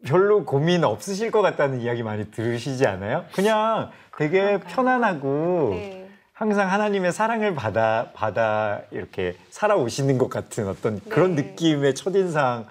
별로 0.06 0.44
고민 0.44 0.84
없으실 0.84 1.32
것 1.32 1.42
같다는 1.42 1.80
이야기 1.80 2.04
많이 2.04 2.30
들으시지 2.30 2.86
않아요? 2.86 3.24
그냥 3.34 3.90
되게 4.16 4.40
그런가요? 4.40 4.68
편안하고 4.68 5.70
네. 5.72 6.08
항상 6.32 6.70
하나님의 6.70 7.12
사랑을 7.12 7.56
받아 7.56 8.12
받아 8.14 8.82
이렇게 8.92 9.34
살아오시는 9.50 10.16
것 10.16 10.30
같은 10.30 10.68
어떤 10.68 11.00
그런 11.08 11.34
네. 11.34 11.42
느낌의 11.42 11.96
첫인상을 11.96 12.68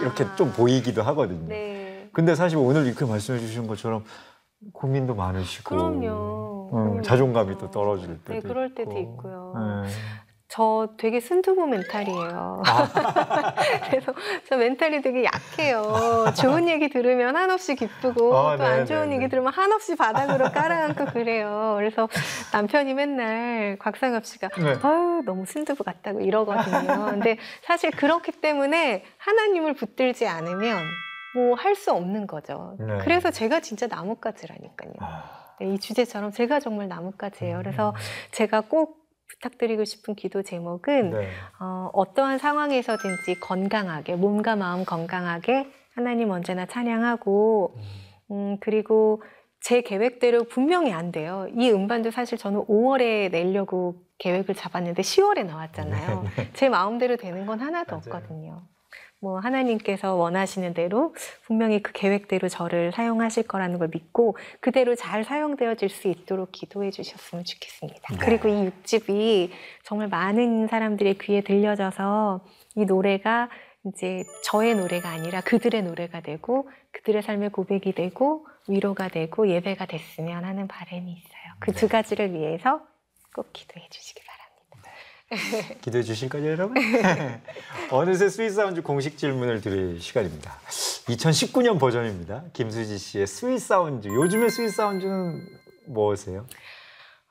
이렇게 0.00 0.22
아. 0.22 0.36
좀 0.36 0.52
보이기도 0.52 1.02
하거든요. 1.02 1.48
네. 1.48 2.08
근데 2.12 2.36
사실 2.36 2.58
오늘 2.58 2.86
이렇게 2.86 3.04
말씀해 3.04 3.40
주신 3.40 3.66
것처럼 3.66 4.04
고민도 4.72 5.16
많으시고 5.16 5.68
그럼요. 5.68 6.70
음, 6.74 6.88
고민 6.88 7.02
자존감이. 7.02 7.58
또 7.58 7.72
떨어질 7.72 8.22
때도 8.22 8.32
네, 8.34 8.40
그럴 8.40 8.72
때도 8.76 8.92
있고. 8.92 9.00
있고요. 9.00 9.82
네. 9.82 9.90
저 10.52 10.86
되게 10.98 11.18
순두부 11.18 11.66
멘탈이에요. 11.66 12.62
그래서 13.88 14.12
저 14.46 14.58
멘탈이 14.58 15.00
되게 15.00 15.24
약해요. 15.24 16.26
좋은 16.36 16.68
얘기 16.68 16.90
들으면 16.90 17.36
한없이 17.36 17.74
기쁘고 17.74 18.36
아, 18.36 18.58
또안 18.58 18.80
네, 18.80 18.84
좋은 18.84 19.08
네, 19.08 19.14
얘기 19.14 19.24
네. 19.24 19.28
들으면 19.30 19.50
한없이 19.50 19.96
바닥으로 19.96 20.50
깔아앉고 20.52 21.06
그래요. 21.06 21.76
그래서 21.78 22.06
남편이 22.52 22.92
맨날 22.92 23.78
곽상엽 23.78 24.26
씨가 24.26 24.48
네. 24.58 24.76
아유 24.82 25.22
너무 25.24 25.46
순두부 25.46 25.84
같다고 25.84 26.20
이러거든요. 26.20 27.06
근데 27.06 27.38
사실 27.62 27.90
그렇기 27.90 28.32
때문에 28.32 29.04
하나님을 29.16 29.72
붙들지 29.72 30.26
않으면 30.26 30.82
뭐 31.34 31.54
할 31.54 31.74
수 31.76 31.92
없는 31.92 32.26
거죠. 32.26 32.76
네. 32.78 32.98
그래서 32.98 33.30
제가 33.30 33.60
진짜 33.60 33.86
나뭇가지라니까요. 33.86 34.92
아, 35.00 35.54
네, 35.60 35.72
이 35.72 35.78
주제처럼 35.78 36.30
제가 36.30 36.60
정말 36.60 36.88
나뭇가지예요. 36.88 37.56
그래서 37.56 37.94
제가 38.32 38.60
꼭 38.60 39.01
부탁드리고 39.28 39.84
싶은 39.84 40.14
기도 40.14 40.42
제목은 40.42 41.10
네. 41.10 41.28
어, 41.60 41.90
어떠한 41.92 42.38
상황에서든지 42.38 43.40
건강하게 43.40 44.16
몸과 44.16 44.56
마음 44.56 44.84
건강하게 44.84 45.70
하나님 45.94 46.30
언제나 46.30 46.66
찬양하고 46.66 47.76
음, 48.30 48.56
그리고 48.60 49.22
제 49.60 49.80
계획대로 49.80 50.44
분명히 50.44 50.92
안 50.92 51.12
돼요. 51.12 51.46
이 51.56 51.70
음반도 51.70 52.10
사실 52.10 52.36
저는 52.36 52.66
5월에 52.66 53.30
내려고 53.30 54.02
계획을 54.18 54.54
잡았는데 54.54 55.02
10월에 55.02 55.44
나왔잖아요. 55.44 56.24
제 56.54 56.68
마음대로 56.68 57.16
되는 57.16 57.46
건 57.46 57.60
하나도 57.60 58.00
네, 58.00 58.10
맞아요. 58.10 58.22
없거든요. 58.22 58.62
뭐 59.22 59.38
하나님께서 59.38 60.16
원하시는 60.16 60.74
대로 60.74 61.14
분명히 61.44 61.80
그 61.80 61.92
계획대로 61.92 62.48
저를 62.48 62.90
사용하실 62.90 63.44
거라는 63.44 63.78
걸 63.78 63.88
믿고 63.92 64.36
그대로 64.58 64.96
잘 64.96 65.22
사용되어질 65.22 65.90
수 65.90 66.08
있도록 66.08 66.50
기도해 66.50 66.90
주셨으면 66.90 67.44
좋겠습니다. 67.44 68.14
네. 68.14 68.18
그리고 68.20 68.48
이 68.48 68.68
6집이 68.82 69.50
정말 69.84 70.08
많은 70.08 70.66
사람들의 70.66 71.18
귀에 71.18 71.40
들려져서 71.42 72.44
이 72.74 72.84
노래가 72.84 73.48
이제 73.86 74.24
저의 74.42 74.74
노래가 74.74 75.10
아니라 75.10 75.40
그들의 75.40 75.84
노래가 75.84 76.20
되고 76.20 76.68
그들의 76.90 77.22
삶의 77.22 77.50
고백이 77.50 77.92
되고 77.92 78.44
위로가 78.68 79.06
되고 79.06 79.48
예배가 79.48 79.86
됐으면 79.86 80.44
하는 80.44 80.66
바람이 80.66 81.12
있어요. 81.12 81.52
그 81.60 81.70
네. 81.70 81.78
두 81.78 81.88
가지를 81.88 82.32
위해서 82.32 82.80
꼭 83.32 83.52
기도해 83.52 83.86
주시기 83.88 84.20
바랍니다. 84.24 84.31
기도해 85.80 86.02
주실 86.02 86.28
거죠, 86.28 86.46
여러분? 86.46 86.76
어느새 87.90 88.28
Sweet 88.28 88.50
Sounds 88.50 88.82
공식 88.82 89.16
질문을 89.16 89.60
드릴 89.60 90.00
시간입니다. 90.00 90.52
2019년 91.06 91.78
버전입니다. 91.78 92.44
김수지 92.52 92.98
씨의 92.98 93.26
sweet 93.26 93.58
sound. 93.60 94.08
요즘의 94.08 94.50
sweet 94.50 94.70
sound는 94.70 95.46
뭐세요? 95.86 96.46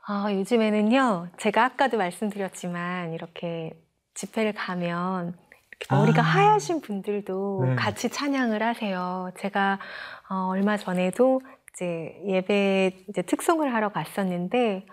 아, 0.07 0.27
요즘에는요, 0.33 1.29
제가 1.37 1.65
아까도 1.65 1.97
말씀드렸지만, 1.97 3.13
이렇게 3.13 3.71
집회를 4.15 4.53
가면, 4.53 5.37
이렇게 5.69 5.95
머리가 5.95 6.21
아. 6.21 6.25
하얗신 6.25 6.81
분들도 6.81 7.65
네. 7.65 7.75
같이 7.75 8.09
찬양을 8.09 8.63
하세요. 8.63 9.31
제가, 9.39 9.79
어, 10.29 10.47
얼마 10.49 10.77
전에도 10.77 11.41
이제 11.73 12.19
예배 12.25 13.05
이제 13.09 13.21
특송을 13.21 13.73
하러 13.73 13.89
갔었는데, 13.89 14.85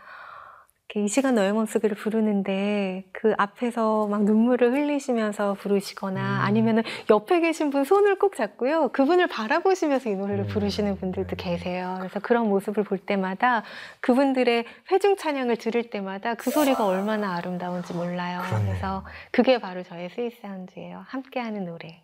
이 0.97 1.07
시간 1.07 1.35
너의 1.35 1.53
몸속을 1.53 1.91
부르는데 1.91 3.05
그 3.13 3.35
앞에서 3.37 4.07
막 4.07 4.25
눈물을 4.25 4.73
흘리시면서 4.73 5.55
부르시거나 5.55 6.21
음. 6.21 6.41
아니면은 6.41 6.83
옆에 7.11 7.41
계신 7.41 7.69
분 7.69 7.85
손을 7.85 8.19
꼭 8.19 8.35
잡고요 8.37 8.89
그분을 8.89 9.27
바라보시면서 9.27 10.09
이 10.09 10.15
노래를 10.15 10.45
음. 10.45 10.49
부르시는 10.49 10.97
분들도 10.97 11.37
네. 11.37 11.51
계세요. 11.51 11.97
그래서 11.99 12.21
그런 12.21 12.49
모습을 12.49 12.85
볼 12.85 12.97
때마다 12.97 13.65
그분들의 14.01 14.65
회중 14.91 15.17
찬양을 15.17 15.57
들을 15.57 15.91
때마다 15.91 16.35
그 16.35 16.51
소리가 16.51 16.87
얼마나 16.87 17.35
아름다운지 17.37 17.93
몰라요. 17.93 18.41
그렇네요. 18.47 18.69
그래서 18.69 19.05
그게 19.31 19.59
바로 19.59 19.83
저의 19.83 20.09
sweet 20.09 20.41
sound예요. 20.41 21.05
함께하는 21.07 21.67
노래. 21.67 22.03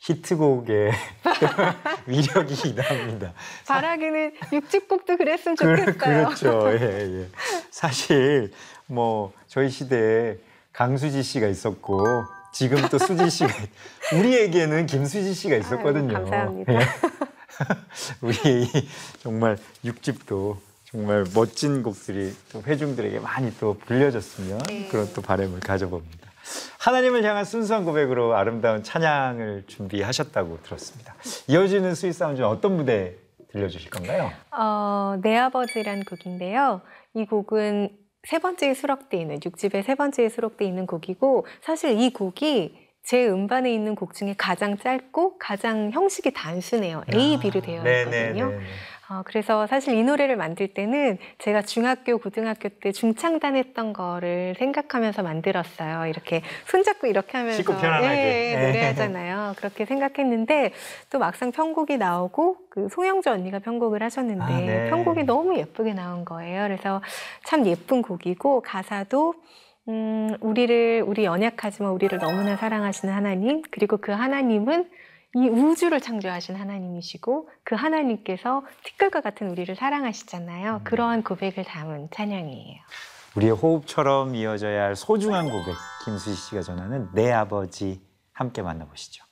히트곡의 0.00 0.92
위력이 2.06 2.68
이답니다. 2.68 3.32
바라기는 3.66 4.32
육집곡도 4.52 5.16
그랬으면 5.18 5.56
그, 5.56 5.76
좋겠어요. 5.76 5.94
그렇죠. 5.98 6.72
예, 6.80 7.20
예. 7.22 7.26
사실 7.70 8.52
뭐 8.86 9.32
저희 9.46 9.68
시대에 9.68 10.36
강수지 10.72 11.22
씨가 11.22 11.46
있었고 11.46 12.06
지금 12.52 12.80
또 12.88 12.98
수지 12.98 13.28
씨가 13.30 13.50
있- 13.62 13.70
우리에게는 14.18 14.86
김수지 14.86 15.34
씨가 15.34 15.56
있었거든요. 15.56 16.16
아유, 16.16 16.24
감사합니다. 16.24 16.72
예. 16.72 16.78
우리 18.22 18.36
이 18.62 18.88
정말 19.22 19.58
육집도 19.84 20.58
정말 20.90 21.24
멋진 21.34 21.82
곡들이 21.82 22.34
또 22.52 22.62
회중들에게 22.62 23.20
많이 23.20 23.54
또 23.60 23.76
불려졌으면 23.86 24.58
네. 24.66 24.88
그런 24.88 25.12
또 25.12 25.20
바람을 25.20 25.60
가져봅니다. 25.60 26.29
하나님을 26.78 27.24
향한 27.24 27.44
순수한 27.44 27.84
고백으로 27.84 28.34
아름다운 28.34 28.82
찬양을 28.82 29.64
준비하셨다고 29.66 30.62
들었습니다. 30.62 31.14
이어지는 31.48 31.94
스윗 31.94 32.14
사운드는 32.14 32.48
어떤 32.48 32.76
무대 32.76 33.14
들려주실 33.52 33.90
건가요? 33.90 34.30
어, 34.52 35.18
내 35.22 35.36
아버지란 35.36 36.04
곡인데요. 36.04 36.80
이 37.14 37.26
곡은 37.26 37.90
세 38.22 38.38
번째에 38.38 38.74
수록되어 38.74 39.20
있는, 39.20 39.40
6집의 39.40 39.82
세 39.84 39.94
번째에 39.94 40.28
수록되어 40.28 40.68
있는 40.68 40.86
곡이고, 40.86 41.46
사실 41.62 41.98
이 41.98 42.12
곡이 42.12 42.78
제 43.02 43.26
음반에 43.26 43.72
있는 43.72 43.94
곡 43.94 44.14
중에 44.14 44.34
가장 44.36 44.76
짧고 44.76 45.38
가장 45.38 45.90
형식이 45.90 46.32
단순해요. 46.32 47.02
A, 47.14 47.38
B로 47.40 47.60
되어 47.60 47.82
네, 47.82 48.00
있거든요. 48.02 48.52
어, 49.10 49.22
그래서 49.24 49.66
사실 49.66 49.94
이 49.94 50.04
노래를 50.04 50.36
만들 50.36 50.68
때는 50.68 51.18
제가 51.38 51.62
중학교, 51.62 52.18
고등학교 52.18 52.68
때 52.68 52.92
중창단 52.92 53.56
했던 53.56 53.92
거를 53.92 54.54
생각하면서 54.56 55.24
만들었어요. 55.24 56.06
이렇게 56.06 56.42
손잡고 56.66 57.08
이렇게 57.08 57.36
하면서. 57.36 57.60
예, 58.04 58.52
예, 58.52 58.56
네. 58.56 58.66
노래하잖아요. 58.66 59.54
그렇게 59.56 59.84
생각했는데 59.84 60.72
또 61.10 61.18
막상 61.18 61.50
편곡이 61.50 61.96
나오고 61.96 62.58
그 62.70 62.88
송영주 62.88 63.30
언니가 63.30 63.58
편곡을 63.58 64.00
하셨는데 64.00 64.44
아, 64.44 64.60
네. 64.60 64.90
편곡이 64.90 65.24
너무 65.24 65.58
예쁘게 65.58 65.92
나온 65.92 66.24
거예요. 66.24 66.62
그래서 66.62 67.02
참 67.44 67.66
예쁜 67.66 68.02
곡이고 68.02 68.62
가사도 68.62 69.34
음, 69.88 70.36
우리를 70.40 71.02
우리 71.04 71.24
연약하지만 71.24 71.90
우리를 71.90 72.16
너무나 72.18 72.54
사랑하시는 72.54 73.12
하나님 73.12 73.62
그리고 73.72 73.96
그 73.96 74.12
하나님은 74.12 74.88
이 75.36 75.48
우주를 75.48 76.00
창조하신 76.00 76.56
하나님이시고 76.56 77.48
그 77.62 77.76
하나님께서 77.76 78.64
티끌과 78.84 79.20
같은 79.20 79.48
우리를 79.48 79.74
사랑하시잖아요. 79.76 80.76
음. 80.76 80.84
그러한 80.84 81.22
고백을 81.22 81.64
담은 81.64 82.08
찬양이에요. 82.12 82.80
우리의 83.36 83.52
호흡처럼 83.52 84.34
이어져야 84.34 84.82
할 84.82 84.96
소중한 84.96 85.44
고백 85.44 85.76
김수희 86.04 86.34
씨가 86.34 86.62
전하는 86.62 87.08
내 87.14 87.30
아버지 87.30 88.02
함께 88.32 88.60
만나보시죠. 88.62 89.29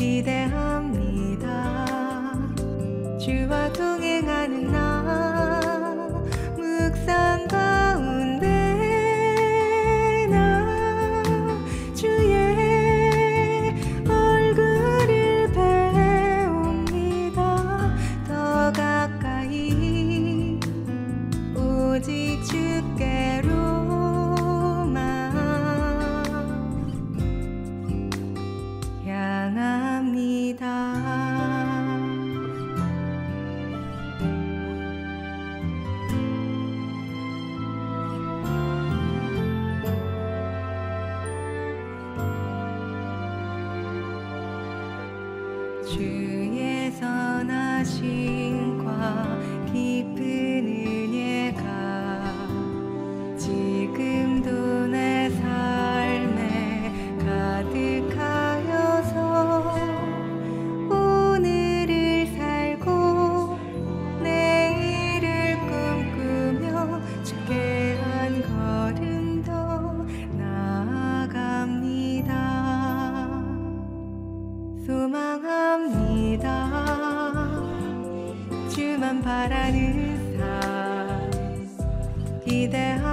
기대하 0.00 0.69
paralisas 79.30 80.40
e 82.44 82.66
derramar. 82.66 83.09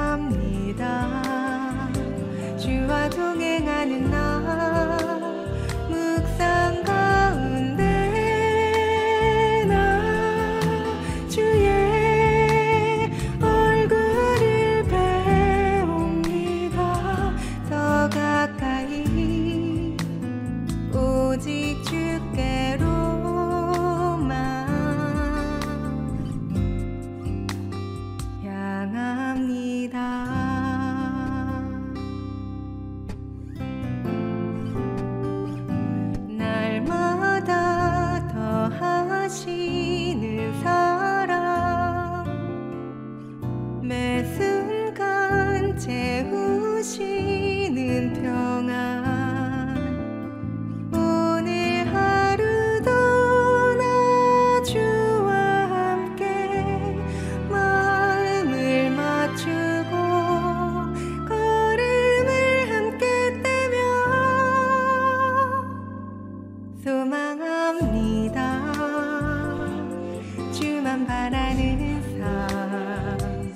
바라는 71.06 72.02
삶 72.18 73.54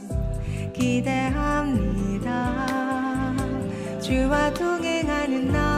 기대합니다. 0.74 2.30
주와 4.02 4.54
동행하는 4.54 5.48
나 5.52 5.71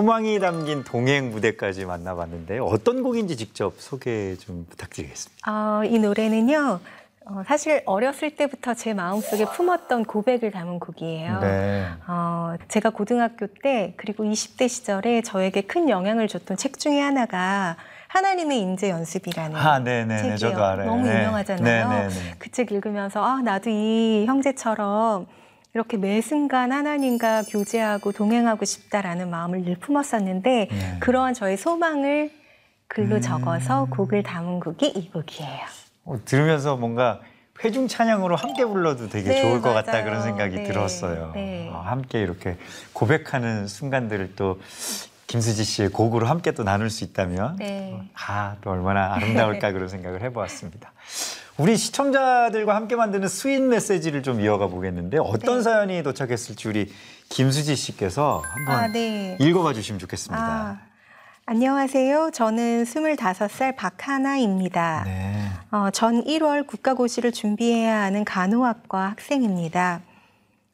소망이 0.00 0.38
담긴 0.40 0.84
동행 0.84 1.30
무대까지 1.30 1.86
만나봤는데 1.86 2.58
어떤 2.58 3.02
곡인지 3.02 3.34
직접 3.38 3.76
소개 3.78 4.36
좀 4.36 4.66
부탁드리겠습니다. 4.68 5.50
어, 5.50 5.84
이 5.84 5.98
노래는요. 5.98 6.80
어, 7.24 7.42
사실 7.46 7.82
어렸을 7.86 8.36
때부터 8.36 8.74
제 8.74 8.92
마음속에 8.92 9.46
품었던 9.46 10.04
고백을 10.04 10.50
담은 10.50 10.80
곡이에요. 10.80 11.40
네. 11.40 11.86
어, 12.08 12.56
제가 12.68 12.90
고등학교 12.90 13.46
때 13.46 13.94
그리고 13.96 14.24
20대 14.24 14.68
시절에 14.68 15.22
저에게 15.22 15.62
큰 15.62 15.88
영향을 15.88 16.28
줬던 16.28 16.58
책 16.58 16.78
중에 16.78 17.00
하나가 17.00 17.76
하나님의 18.08 18.58
인재 18.60 18.90
연습이라는 18.90 19.56
아, 19.56 19.78
네, 19.78 20.04
네, 20.04 20.20
네. 20.20 20.36
책이에요. 20.36 20.76
너무 20.84 21.08
유명하잖아요. 21.08 22.08
네. 22.10 22.34
그 22.38 22.50
책 22.50 22.70
읽으면서 22.70 23.24
아, 23.24 23.40
나도 23.40 23.70
이 23.70 24.26
형제처럼 24.26 25.26
이렇게 25.76 25.98
매 25.98 26.22
순간 26.22 26.72
하나님과 26.72 27.42
교제하고 27.42 28.10
동행하고 28.12 28.64
싶다라는 28.64 29.28
마음을 29.28 29.62
늘 29.62 29.76
품었었는데 29.76 30.68
네. 30.70 30.96
그러한 31.00 31.34
저의 31.34 31.58
소망을 31.58 32.30
글로 32.88 33.16
음. 33.16 33.20
적어서 33.20 33.86
곡을 33.90 34.22
담은 34.22 34.60
곡이 34.60 34.86
이 34.86 35.10
곡이에요. 35.10 35.66
어, 36.06 36.16
들으면서 36.24 36.78
뭔가 36.78 37.20
회중 37.62 37.88
찬양으로 37.88 38.36
함께 38.36 38.64
불러도 38.64 39.10
되게 39.10 39.28
네, 39.28 39.42
좋을 39.42 39.60
것 39.60 39.74
같다 39.74 39.92
맞아요. 39.92 40.04
그런 40.06 40.22
생각이 40.22 40.56
네, 40.56 40.64
들었어요. 40.64 41.32
네. 41.34 41.68
어, 41.70 41.80
함께 41.80 42.22
이렇게 42.22 42.56
고백하는 42.94 43.66
순간들을 43.66 44.32
또 44.34 44.58
김수지 45.26 45.62
씨의 45.62 45.90
곡으로 45.90 46.26
함께 46.26 46.52
또 46.52 46.64
나눌 46.64 46.88
수 46.88 47.04
있다면 47.04 47.56
네. 47.56 48.00
아, 48.14 48.56
또 48.62 48.70
얼마나 48.70 49.12
아름다울까 49.12 49.72
그런 49.72 49.88
생각을 49.88 50.22
해보았습니다. 50.22 50.92
우리 51.58 51.76
시청자들과 51.76 52.74
함께 52.74 52.96
만드는 52.96 53.28
sweet 53.28 53.62
메시지를 53.62 54.22
좀 54.22 54.40
이어가 54.40 54.66
보겠는데 54.66 55.18
어떤 55.18 55.56
네. 55.58 55.62
사연이 55.62 56.02
도착했을지 56.02 56.68
우리 56.68 56.92
김수지 57.30 57.76
씨께서 57.76 58.42
한번 58.44 58.74
아, 58.74 58.88
네. 58.88 59.38
읽어봐 59.40 59.72
주시면 59.72 59.98
좋겠습니다. 60.00 60.42
아, 60.44 60.78
안녕하세요. 61.46 62.30
저는 62.34 62.84
25살 62.84 63.74
박하나입니다. 63.74 65.04
네. 65.06 65.42
어, 65.70 65.88
전 65.90 66.22
1월 66.24 66.66
국가고시를 66.66 67.32
준비해야 67.32 68.02
하는 68.02 68.24
간호학과 68.24 69.10
학생입니다. 69.10 70.02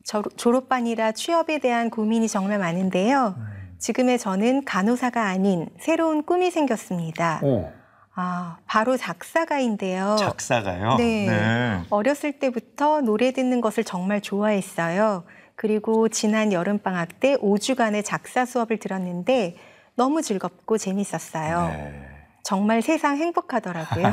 저- 0.02 0.24
졸업반이라 0.36 1.12
취업에 1.12 1.58
대한 1.58 1.90
고민이 1.90 2.26
정말 2.26 2.58
많은데요. 2.58 3.36
지금의 3.78 4.18
저는 4.18 4.64
간호사가 4.64 5.26
아닌 5.26 5.68
새로운 5.78 6.24
꿈이 6.24 6.50
생겼습니다. 6.50 7.38
오, 7.42 7.70
아, 8.14 8.58
바로 8.66 8.96
작사가인데요. 8.96 10.16
작사가요? 10.18 10.96
네. 10.96 11.80
어렸을 11.90 12.32
때부터 12.32 13.00
노래 13.00 13.32
듣는 13.32 13.60
것을 13.60 13.84
정말 13.84 14.20
좋아했어요. 14.20 15.24
그리고 15.54 16.08
지난 16.08 16.52
여름방학 16.52 17.20
때 17.20 17.36
5주간의 17.36 18.04
작사 18.04 18.44
수업을 18.44 18.78
들었는데 18.78 19.56
너무 19.94 20.20
즐겁고 20.22 20.76
재밌었어요. 20.78 21.68
네. 21.68 22.08
정말 22.42 22.82
세상 22.82 23.16
행복하더라고요. 23.18 24.04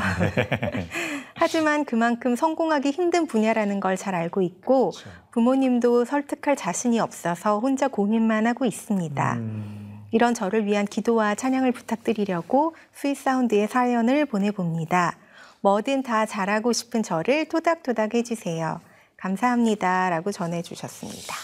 하지만 1.36 1.84
그만큼 1.86 2.36
성공하기 2.36 2.92
힘든 2.92 3.26
분야라는 3.26 3.80
걸 3.80 3.98
잘 3.98 4.14
알고 4.16 4.42
있고 4.44 4.92
그렇죠. 4.92 5.10
부모님도 5.32 6.06
설득할 6.06 6.56
자신이 6.56 7.00
없어서 7.00 7.60
혼자 7.60 7.88
고민만 7.88 8.46
하고 8.46 8.66
있습니다. 8.66 9.34
음, 9.34 9.79
이런 10.12 10.34
저를 10.34 10.66
위한 10.66 10.86
기도와 10.86 11.36
찬양을 11.36 11.72
부탁드리려고 11.72 12.76
스윗 12.94 13.18
사운드의 13.18 13.68
사연을 13.68 14.26
보내봅니다. 14.26 15.18
뭐든 15.62 16.04
다 16.04 16.26
잘하고 16.26 16.74
싶은 16.74 17.04
저를 17.04 17.48
토닥토닥 17.48 18.16
해주세요. 18.16 18.82
감사합니다. 19.18 20.10
라고 20.10 20.32
전해주셨습니다. 20.32 21.36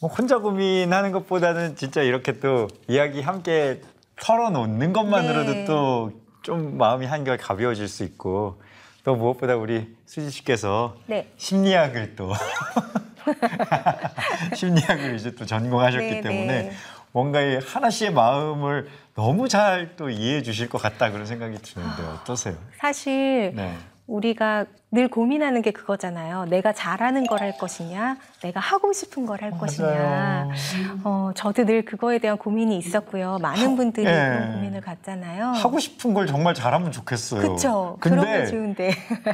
뭐 0.00 0.10
혼자 0.10 0.38
고민하는 0.38 1.12
것보다는 1.12 1.76
진짜 1.76 2.02
이렇게 2.02 2.40
또 2.40 2.66
이야기 2.88 3.20
함께 3.20 3.80
털어놓는 4.20 4.92
것만으로도 4.92 5.52
네. 5.52 5.64
또좀 5.64 6.76
마음이 6.76 7.06
한결 7.06 7.38
가벼워질 7.38 7.86
수 7.86 8.02
있고 8.02 8.60
또 9.04 9.14
무엇보다 9.14 9.56
우리 9.56 9.96
수지 10.06 10.30
씨께서 10.30 10.96
네. 11.06 11.30
심리학을 11.36 12.16
또 12.16 12.32
심리학을 14.54 15.14
이제 15.14 15.34
또 15.34 15.46
전공하셨기 15.46 16.10
네, 16.10 16.20
때문에 16.20 16.46
네. 16.46 16.72
뭔가 17.12 17.40
이 17.40 17.56
하나 17.56 17.90
씨의 17.90 18.12
마음을 18.12 18.88
너무 19.14 19.48
잘 19.48 19.96
또 19.96 20.08
이해해 20.10 20.42
주실 20.42 20.68
것 20.68 20.78
같다 20.80 21.10
그런 21.10 21.26
생각이 21.26 21.56
드는데 21.58 22.02
어떠세요? 22.02 22.56
사실 22.78 23.52
네. 23.54 23.76
우리가 24.06 24.66
늘 24.94 25.08
고민하는 25.08 25.62
게 25.62 25.70
그거잖아요. 25.70 26.44
내가 26.50 26.74
잘하는 26.74 27.26
걸 27.26 27.40
할 27.42 27.56
것이냐, 27.56 28.18
내가 28.42 28.60
하고 28.60 28.92
싶은 28.92 29.24
걸 29.24 29.40
할 29.42 29.50
것이냐. 29.52 29.88
맞아요. 29.88 30.54
어, 31.02 31.30
저도 31.34 31.64
늘 31.64 31.82
그거에 31.84 32.18
대한 32.18 32.36
고민이 32.36 32.76
있었고요. 32.76 33.38
많은 33.40 33.74
분들이 33.74 34.06
예. 34.06 34.12
그런 34.12 34.52
고민을 34.52 34.80
갖잖아요. 34.82 35.46
하고 35.46 35.78
싶은 35.78 36.12
걸 36.12 36.26
정말 36.26 36.52
잘하면 36.54 36.92
좋겠어요. 36.92 37.40
그렇죠. 37.40 37.96
근데 38.00 38.44
좋은데. 38.46 38.90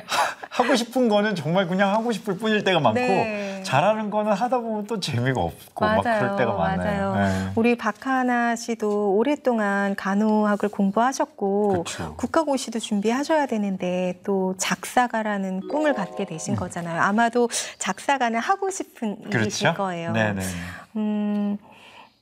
하고 0.49 0.77
싶은 0.77 1.09
거는 1.09 1.35
정말 1.35 1.67
그냥 1.67 1.93
하고 1.93 2.13
싶을 2.13 2.39
뿐일 2.39 2.63
때가 2.63 2.79
많고 2.79 2.99
네. 3.01 3.61
잘하는 3.65 4.11
거는 4.11 4.33
하다 4.33 4.59
보면 4.61 4.87
또 4.87 5.01
재미가 5.01 5.41
없고 5.41 5.85
막 5.85 6.03
그럴 6.03 6.37
때가 6.37 6.53
많아요. 6.55 7.15
네. 7.17 7.53
우리 7.57 7.77
박하나 7.77 8.55
씨도 8.55 9.17
오랫동안 9.17 9.97
간호학을 9.97 10.69
공부하셨고 10.69 11.83
그쵸. 11.85 12.15
국가고시도 12.17 12.79
준비하셔야 12.79 13.47
되는데 13.47 14.21
또 14.25 14.55
작사가라는 14.57 15.48
꿈을 15.69 15.95
갖게 15.95 16.25
되신 16.25 16.57
거잖아요. 16.57 17.01
아마도 17.03 17.49
작사가는 17.79 18.39
하고 18.39 18.71
싶은 18.71 19.17
일이실 19.33 19.63
그렇죠? 19.69 19.75
거예요. 19.77 20.13
네네. 20.13 20.43
음, 20.97 21.59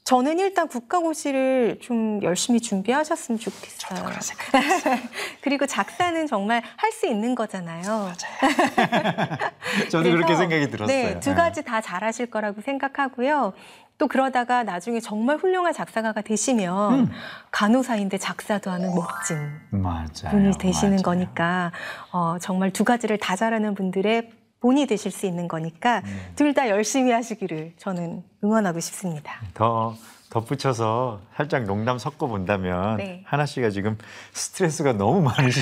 저는 0.04 0.38
일단 0.38 0.68
국가고시를 0.68 1.80
좀 1.82 2.22
열심히 2.22 2.60
준비하셨으면 2.60 3.40
좋겠어요. 3.40 4.04
그런 4.04 4.20
생각. 4.20 4.52
그리고 5.42 5.66
작사는 5.66 6.26
정말 6.28 6.62
할 6.76 6.92
수 6.92 7.06
있는 7.06 7.34
거잖아요. 7.34 8.12
저도 9.90 10.04
그래서, 10.04 10.16
그렇게 10.16 10.36
생각이 10.36 10.70
들었어요. 10.70 10.86
네, 11.14 11.20
두 11.20 11.34
가지 11.34 11.62
다 11.62 11.80
잘하실 11.80 12.26
거라고 12.26 12.60
생각하고요. 12.62 13.52
또 13.98 14.08
그러다가 14.08 14.62
나중에 14.62 15.00
정말 15.00 15.36
훌륭한 15.36 15.72
작사가가 15.72 16.20
되시면 16.20 16.94
음. 16.94 17.10
간호사인데 17.50 18.18
작사도 18.18 18.70
하는 18.70 18.94
멋진 18.94 19.36
맞아요. 19.70 20.30
분이 20.30 20.58
되시는 20.58 20.96
맞아요. 20.96 21.02
거니까 21.02 21.72
어, 22.12 22.36
정말 22.40 22.70
두 22.72 22.84
가지를 22.84 23.18
다 23.18 23.36
잘하는 23.36 23.74
분들의 23.74 24.30
본이 24.60 24.86
되실 24.86 25.10
수 25.10 25.26
있는 25.26 25.48
거니까 25.48 26.00
네. 26.00 26.10
둘다 26.34 26.68
열심히 26.68 27.12
하시기를 27.12 27.74
저는 27.78 28.22
응원하고 28.44 28.80
싶습니다. 28.80 29.40
더 29.54 29.94
덧붙여서 30.30 31.20
살짝 31.36 31.64
농담 31.64 31.98
섞어 31.98 32.26
본다면 32.26 32.96
네. 32.96 33.22
하나 33.26 33.46
씨가 33.46 33.70
지금 33.70 33.96
스트레스가 34.32 34.92
너무 34.92 35.22
많으시. 35.22 35.60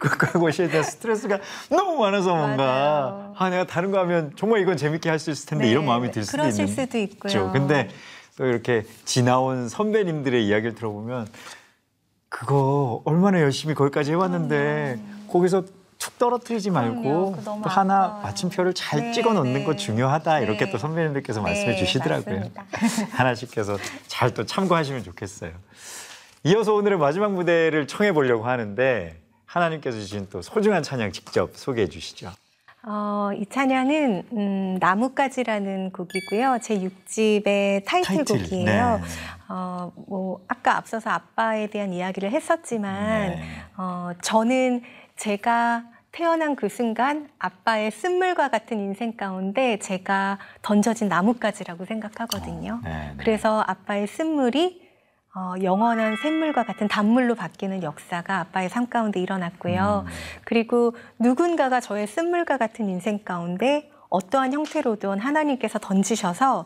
국가고시에 0.00 0.68
대한 0.68 0.84
스트레스가 0.84 1.38
너무 1.70 1.98
많아서 2.00 2.34
뭔가 2.34 2.64
맞아요. 2.64 3.34
아 3.36 3.50
내가 3.50 3.66
다른 3.66 3.90
거 3.90 3.98
하면 4.00 4.32
정말 4.36 4.60
이건 4.60 4.76
재밌게 4.76 5.08
할 5.08 5.18
수 5.18 5.30
있을 5.30 5.46
텐데 5.48 5.64
네, 5.64 5.70
이런 5.70 5.84
마음이 5.86 6.10
들 6.10 6.24
수도 6.24 6.38
그러실 6.38 6.68
있는 6.68 6.74
수도 6.86 6.98
있고요. 6.98 7.50
근데 7.52 7.88
또 8.36 8.44
이렇게 8.46 8.84
지나온 9.04 9.68
선배님들의 9.68 10.46
이야기를 10.46 10.74
들어보면 10.74 11.26
그거 12.28 13.00
얼마나 13.04 13.40
열심히 13.40 13.74
거기까지 13.74 14.10
해왔는데 14.12 14.98
거기서 15.30 15.64
툭 15.98 16.18
떨어뜨리지 16.18 16.70
그럼요. 16.70 16.92
말고 17.02 17.42
너무 17.44 17.62
또 17.62 17.70
하나 17.70 18.04
아파요. 18.04 18.22
마침표를 18.24 18.74
잘 18.74 19.00
네, 19.00 19.12
찍어 19.12 19.32
놓는 19.32 19.54
네. 19.54 19.64
거 19.64 19.74
중요하다 19.76 20.40
이렇게 20.40 20.66
네. 20.66 20.70
또 20.70 20.76
선배님들께서 20.76 21.40
네, 21.40 21.44
말씀해 21.46 21.76
주시더라고요. 21.76 22.50
하나씩께서 23.12 23.78
잘 24.06 24.34
또 24.34 24.44
참고하시면 24.44 25.04
좋겠어요. 25.04 25.52
이어서 26.44 26.74
오늘의 26.74 26.98
마지막 26.98 27.32
무대를 27.32 27.86
청해 27.86 28.12
보려고 28.12 28.44
하는데 28.46 29.18
하나님께서 29.46 29.98
주신 29.98 30.28
또 30.30 30.42
소중한 30.42 30.82
찬양 30.82 31.12
직접 31.12 31.56
소개해 31.56 31.88
주시죠. 31.88 32.30
어, 32.88 33.30
이 33.36 33.44
찬양은 33.46 34.28
음, 34.32 34.78
나뭇가지라는 34.80 35.90
곡이고요. 35.90 36.58
제 36.62 36.78
6집의 36.78 37.84
타이틀곡이에요. 37.84 38.64
네. 38.64 39.02
어, 39.48 39.92
뭐 40.06 40.44
아까 40.46 40.76
앞서서 40.76 41.10
아빠에 41.10 41.66
대한 41.68 41.92
이야기를 41.92 42.30
했었지만 42.30 43.30
네. 43.30 43.42
어, 43.76 44.10
저는 44.22 44.82
제가 45.16 45.84
태어난 46.12 46.54
그 46.54 46.68
순간 46.68 47.28
아빠의 47.38 47.90
쓴물과 47.90 48.48
같은 48.48 48.78
인생 48.78 49.16
가운데 49.16 49.78
제가 49.78 50.38
던져진 50.62 51.08
나뭇가지라고 51.08 51.84
생각하거든요. 51.84 52.80
네, 52.84 52.90
네. 52.90 53.14
그래서 53.18 53.64
아빠의 53.66 54.06
쓴물이 54.06 54.85
어, 55.36 55.52
영원한 55.62 56.16
샘물과 56.16 56.64
같은 56.64 56.88
단물로 56.88 57.34
바뀌는 57.34 57.82
역사가 57.82 58.40
아빠의 58.40 58.70
삶 58.70 58.88
가운데 58.88 59.20
일어났고요. 59.20 60.04
음. 60.06 60.10
그리고 60.44 60.96
누군가가 61.18 61.78
저의 61.78 62.06
쓴물과 62.06 62.56
같은 62.56 62.88
인생 62.88 63.18
가운데 63.22 63.90
어떠한 64.08 64.54
형태로든 64.54 65.18
하나님께서 65.18 65.78
던지셔서 65.78 66.64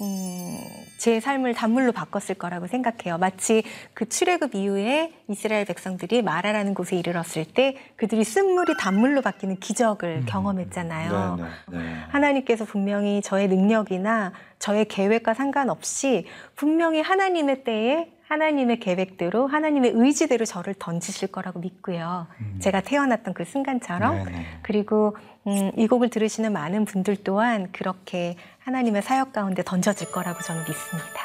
음, 0.00 0.58
제 0.98 1.20
삶을 1.20 1.54
단물로 1.54 1.92
바꿨을 1.92 2.36
거라고 2.38 2.66
생각해요. 2.66 3.18
마치 3.18 3.62
그 3.94 4.08
출애굽 4.08 4.54
이후에 4.54 5.12
이스라엘 5.28 5.64
백성들이 5.64 6.22
마라라는 6.22 6.74
곳에 6.74 6.96
이르렀을 6.96 7.44
때 7.44 7.76
그들이 7.96 8.24
쓴물이 8.24 8.74
단물로 8.78 9.22
바뀌는 9.22 9.56
기적을 9.60 10.24
경험했잖아요. 10.26 11.36
네, 11.36 11.44
네, 11.68 11.78
네. 11.78 11.94
하나님께서 12.08 12.64
분명히 12.64 13.20
저의 13.22 13.48
능력이나 13.48 14.32
저의 14.58 14.86
계획과 14.86 15.34
상관없이 15.34 16.26
분명히 16.56 17.00
하나님의 17.00 17.64
때에 17.64 18.08
하나님의 18.32 18.80
계획대로 18.80 19.46
하나님의 19.46 19.92
의지대로 19.94 20.46
저를 20.46 20.74
던지실 20.78 21.28
거라고 21.28 21.60
믿고요. 21.60 22.26
제가 22.60 22.80
태어났던 22.80 23.34
그 23.34 23.44
순간처럼 23.44 24.24
네, 24.24 24.24
네. 24.24 24.46
그리고 24.62 25.18
음, 25.46 25.70
이 25.76 25.86
곡을 25.86 26.08
들으시는 26.08 26.50
많은 26.50 26.86
분들 26.86 27.16
또한 27.24 27.70
그렇게 27.72 28.36
하나님의 28.60 29.02
사역 29.02 29.34
가운데 29.34 29.62
던져질 29.62 30.12
거라고 30.12 30.40
저는 30.40 30.62
믿습니다. 30.62 31.20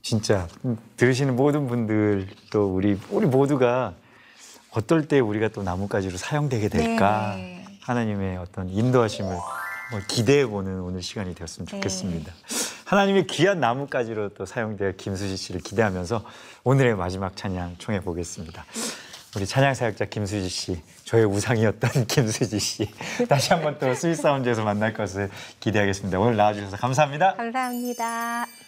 진짜 0.00 0.48
음, 0.64 0.78
들으시는 0.96 1.36
모든 1.36 1.66
분들 1.68 2.28
또 2.50 2.74
우리 2.74 2.98
우리 3.10 3.26
모두가 3.26 3.92
어떨 4.70 5.06
때 5.06 5.20
우리가 5.20 5.48
또 5.48 5.62
나뭇가지로 5.62 6.16
사용되게 6.16 6.70
될까 6.70 7.34
네. 7.36 7.62
하나님의 7.82 8.38
어떤 8.38 8.70
인도하심을 8.70 9.36
기대해 10.08 10.46
보는 10.46 10.80
오늘 10.80 11.02
시간이 11.02 11.34
되었으면 11.34 11.66
네. 11.66 11.76
좋겠습니다. 11.76 12.32
하나님의 12.86 13.26
귀한 13.26 13.58
나뭇가지로 13.58 14.30
또 14.30 14.46
사용될 14.46 14.96
김수지 14.96 15.36
씨를 15.36 15.60
기대하면서 15.60 16.24
오늘의 16.62 16.94
마지막 16.94 17.36
찬양 17.36 17.76
청해 17.78 18.00
보겠습니다. 18.00 18.64
우리 19.36 19.44
찬양 19.44 19.74
사역자 19.74 20.06
김수지 20.06 20.48
씨, 20.48 20.80
저의 21.04 21.26
우상이었던 21.26 22.06
김수지 22.08 22.58
씨, 22.60 22.88
다시 23.28 23.52
한번 23.52 23.78
또 23.78 23.92
Sweet 23.92 24.14
Sounds에서 24.14 24.62
만날 24.64 24.94
것을 24.94 25.30
기대하겠습니다. 25.60 26.18
오늘 26.18 26.36
나와주셔서 26.36 26.76
감사합니다. 26.76 27.34
감사합니다. 27.34 28.65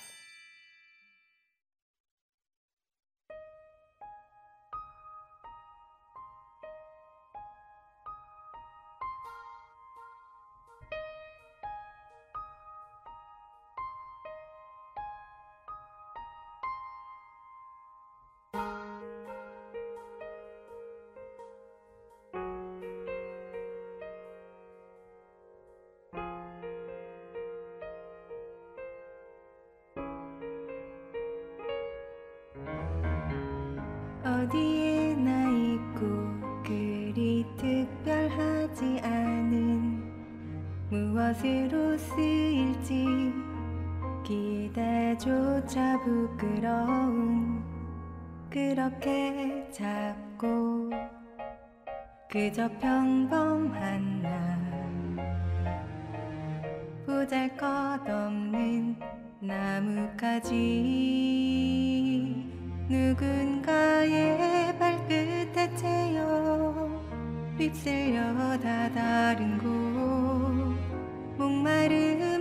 그저 52.30 52.68
평범한 52.78 54.20
나 54.20 54.58
보잘 57.06 57.56
것 57.56 57.66
없는 58.06 58.96
나뭇가지. 59.40 60.54
누군가의 62.86 64.78
발끝에 64.78 65.74
채여 65.74 67.02
휩쓸려 67.56 68.58
다 68.58 68.90
다른 68.92 69.56
곳. 69.56 70.76
목마름 71.38 72.37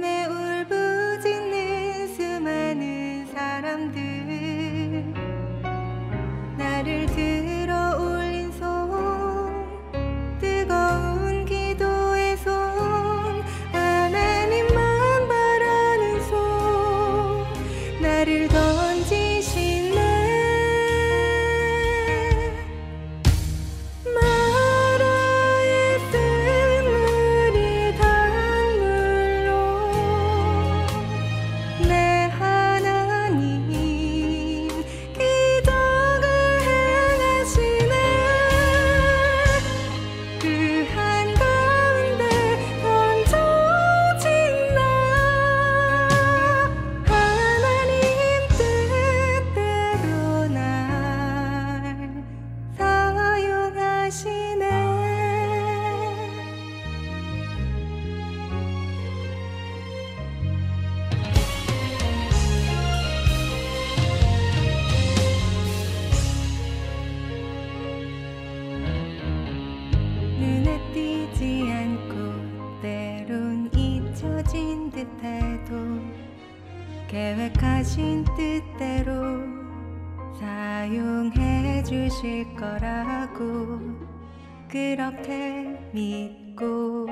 그렇게 84.70 85.78
믿고 85.94 87.08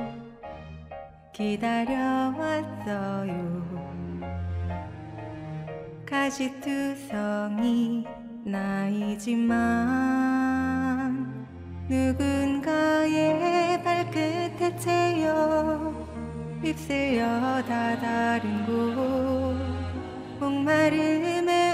기다려왔어요. 1.33 2.35
가시투성이 6.05 8.05
나이지만 8.43 9.55
누군가의 11.89 13.81
발끝에 13.83 14.77
채여 14.77 15.93
휩쓸려 16.61 17.63
다다른 17.63 18.65
곳 18.65 19.55
목마름에 20.39 21.64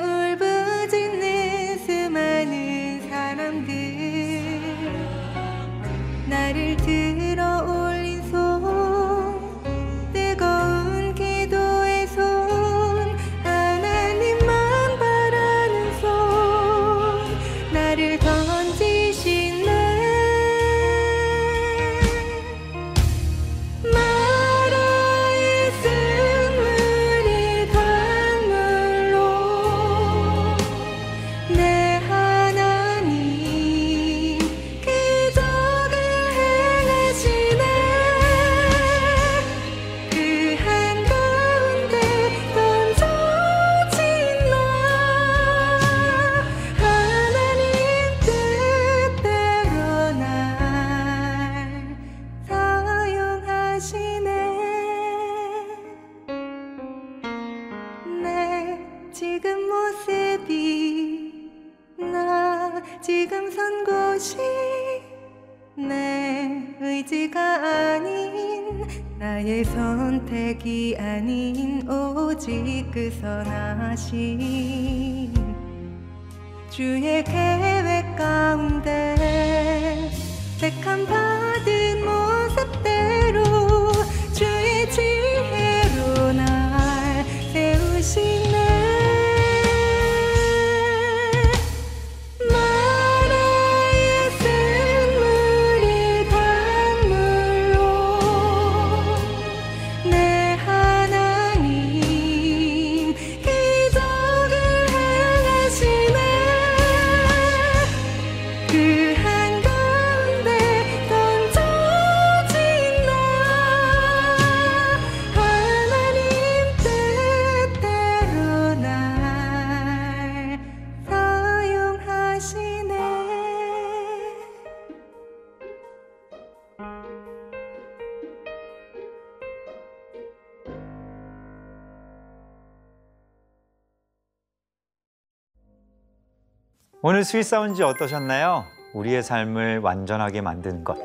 오늘 137.03 137.23
Sweet 137.23 137.41
Sounds 137.45 137.81
어떠셨나요? 137.81 138.63
우리의 138.93 139.23
삶을 139.23 139.79
완전하게 139.79 140.41
만드는 140.41 140.83
것 140.83 140.99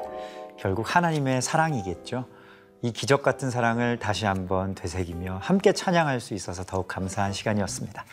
결국 0.59 0.95
하나님의 0.95 1.41
사랑이겠죠. 1.41 2.27
이 2.83 2.93
기적 2.93 3.23
같은 3.23 3.51
사랑을 3.51 3.99
다시 3.99 4.27
한번 4.27 4.75
되새기며 4.75 5.39
함께 5.41 5.73
찬양할 5.73 6.21
수 6.21 6.35
있어서 6.35 6.65
더욱 6.65 6.87
감사한 6.87 7.33
시간이었습니다. 7.33 8.05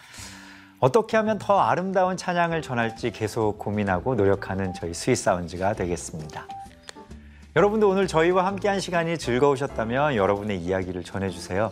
어떻게 0.80 1.18
하면 1.18 1.38
더 1.40 1.60
아름다운 1.60 2.16
찬양을 2.16 2.62
전할지 2.62 3.12
계속 3.12 3.58
고민하고 3.58 4.16
노력하는 4.16 4.74
저희 4.74 4.94
스윗 4.94 5.18
사운즈가 5.18 5.74
되겠습니다. 5.74 6.48
여러분도 7.56 7.88
오늘 7.90 8.08
저희와 8.08 8.48
함께한 8.48 8.80
시간이 8.80 9.18
즐거우셨다면 9.18 10.16
여러분의 10.16 10.58
이야기를 10.58 11.04
전해주세요. 11.04 11.72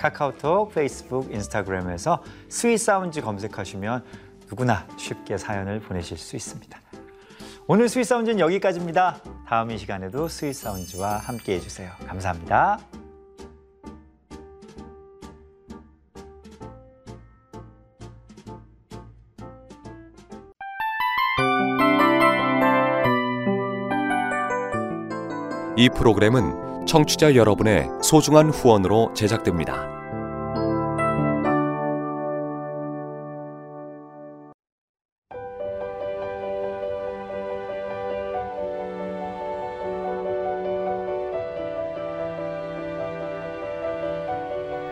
카카오톡, 0.00 0.74
페이스북, 0.74 1.32
인스타그램에서 1.32 2.22
Sweet 2.48 2.78
Sounds 2.78 3.22
검색하시면 3.22 4.04
누구나 4.52 4.86
쉽게 4.98 5.38
사연을 5.38 5.80
보내실 5.80 6.18
수 6.18 6.36
있습니다. 6.36 6.78
오늘 7.66 7.88
Sweet 7.88 8.04
Sounds는 8.04 8.38
여기까지입니다. 8.38 9.16
다음 9.46 9.70
이 9.70 9.78
시간에도 9.78 10.28
스윗 10.28 10.52
사운즈와 10.52 11.16
함께 11.16 11.54
해 11.54 11.60
주세요. 11.60 11.90
감사합니다. 12.06 12.78
이 25.78 25.88
프로그램은 25.88 26.84
청취자 26.84 27.34
여러분의 27.36 27.88
소중한 28.02 28.50
후원으로 28.50 29.14
제작됩니다. 29.14 29.91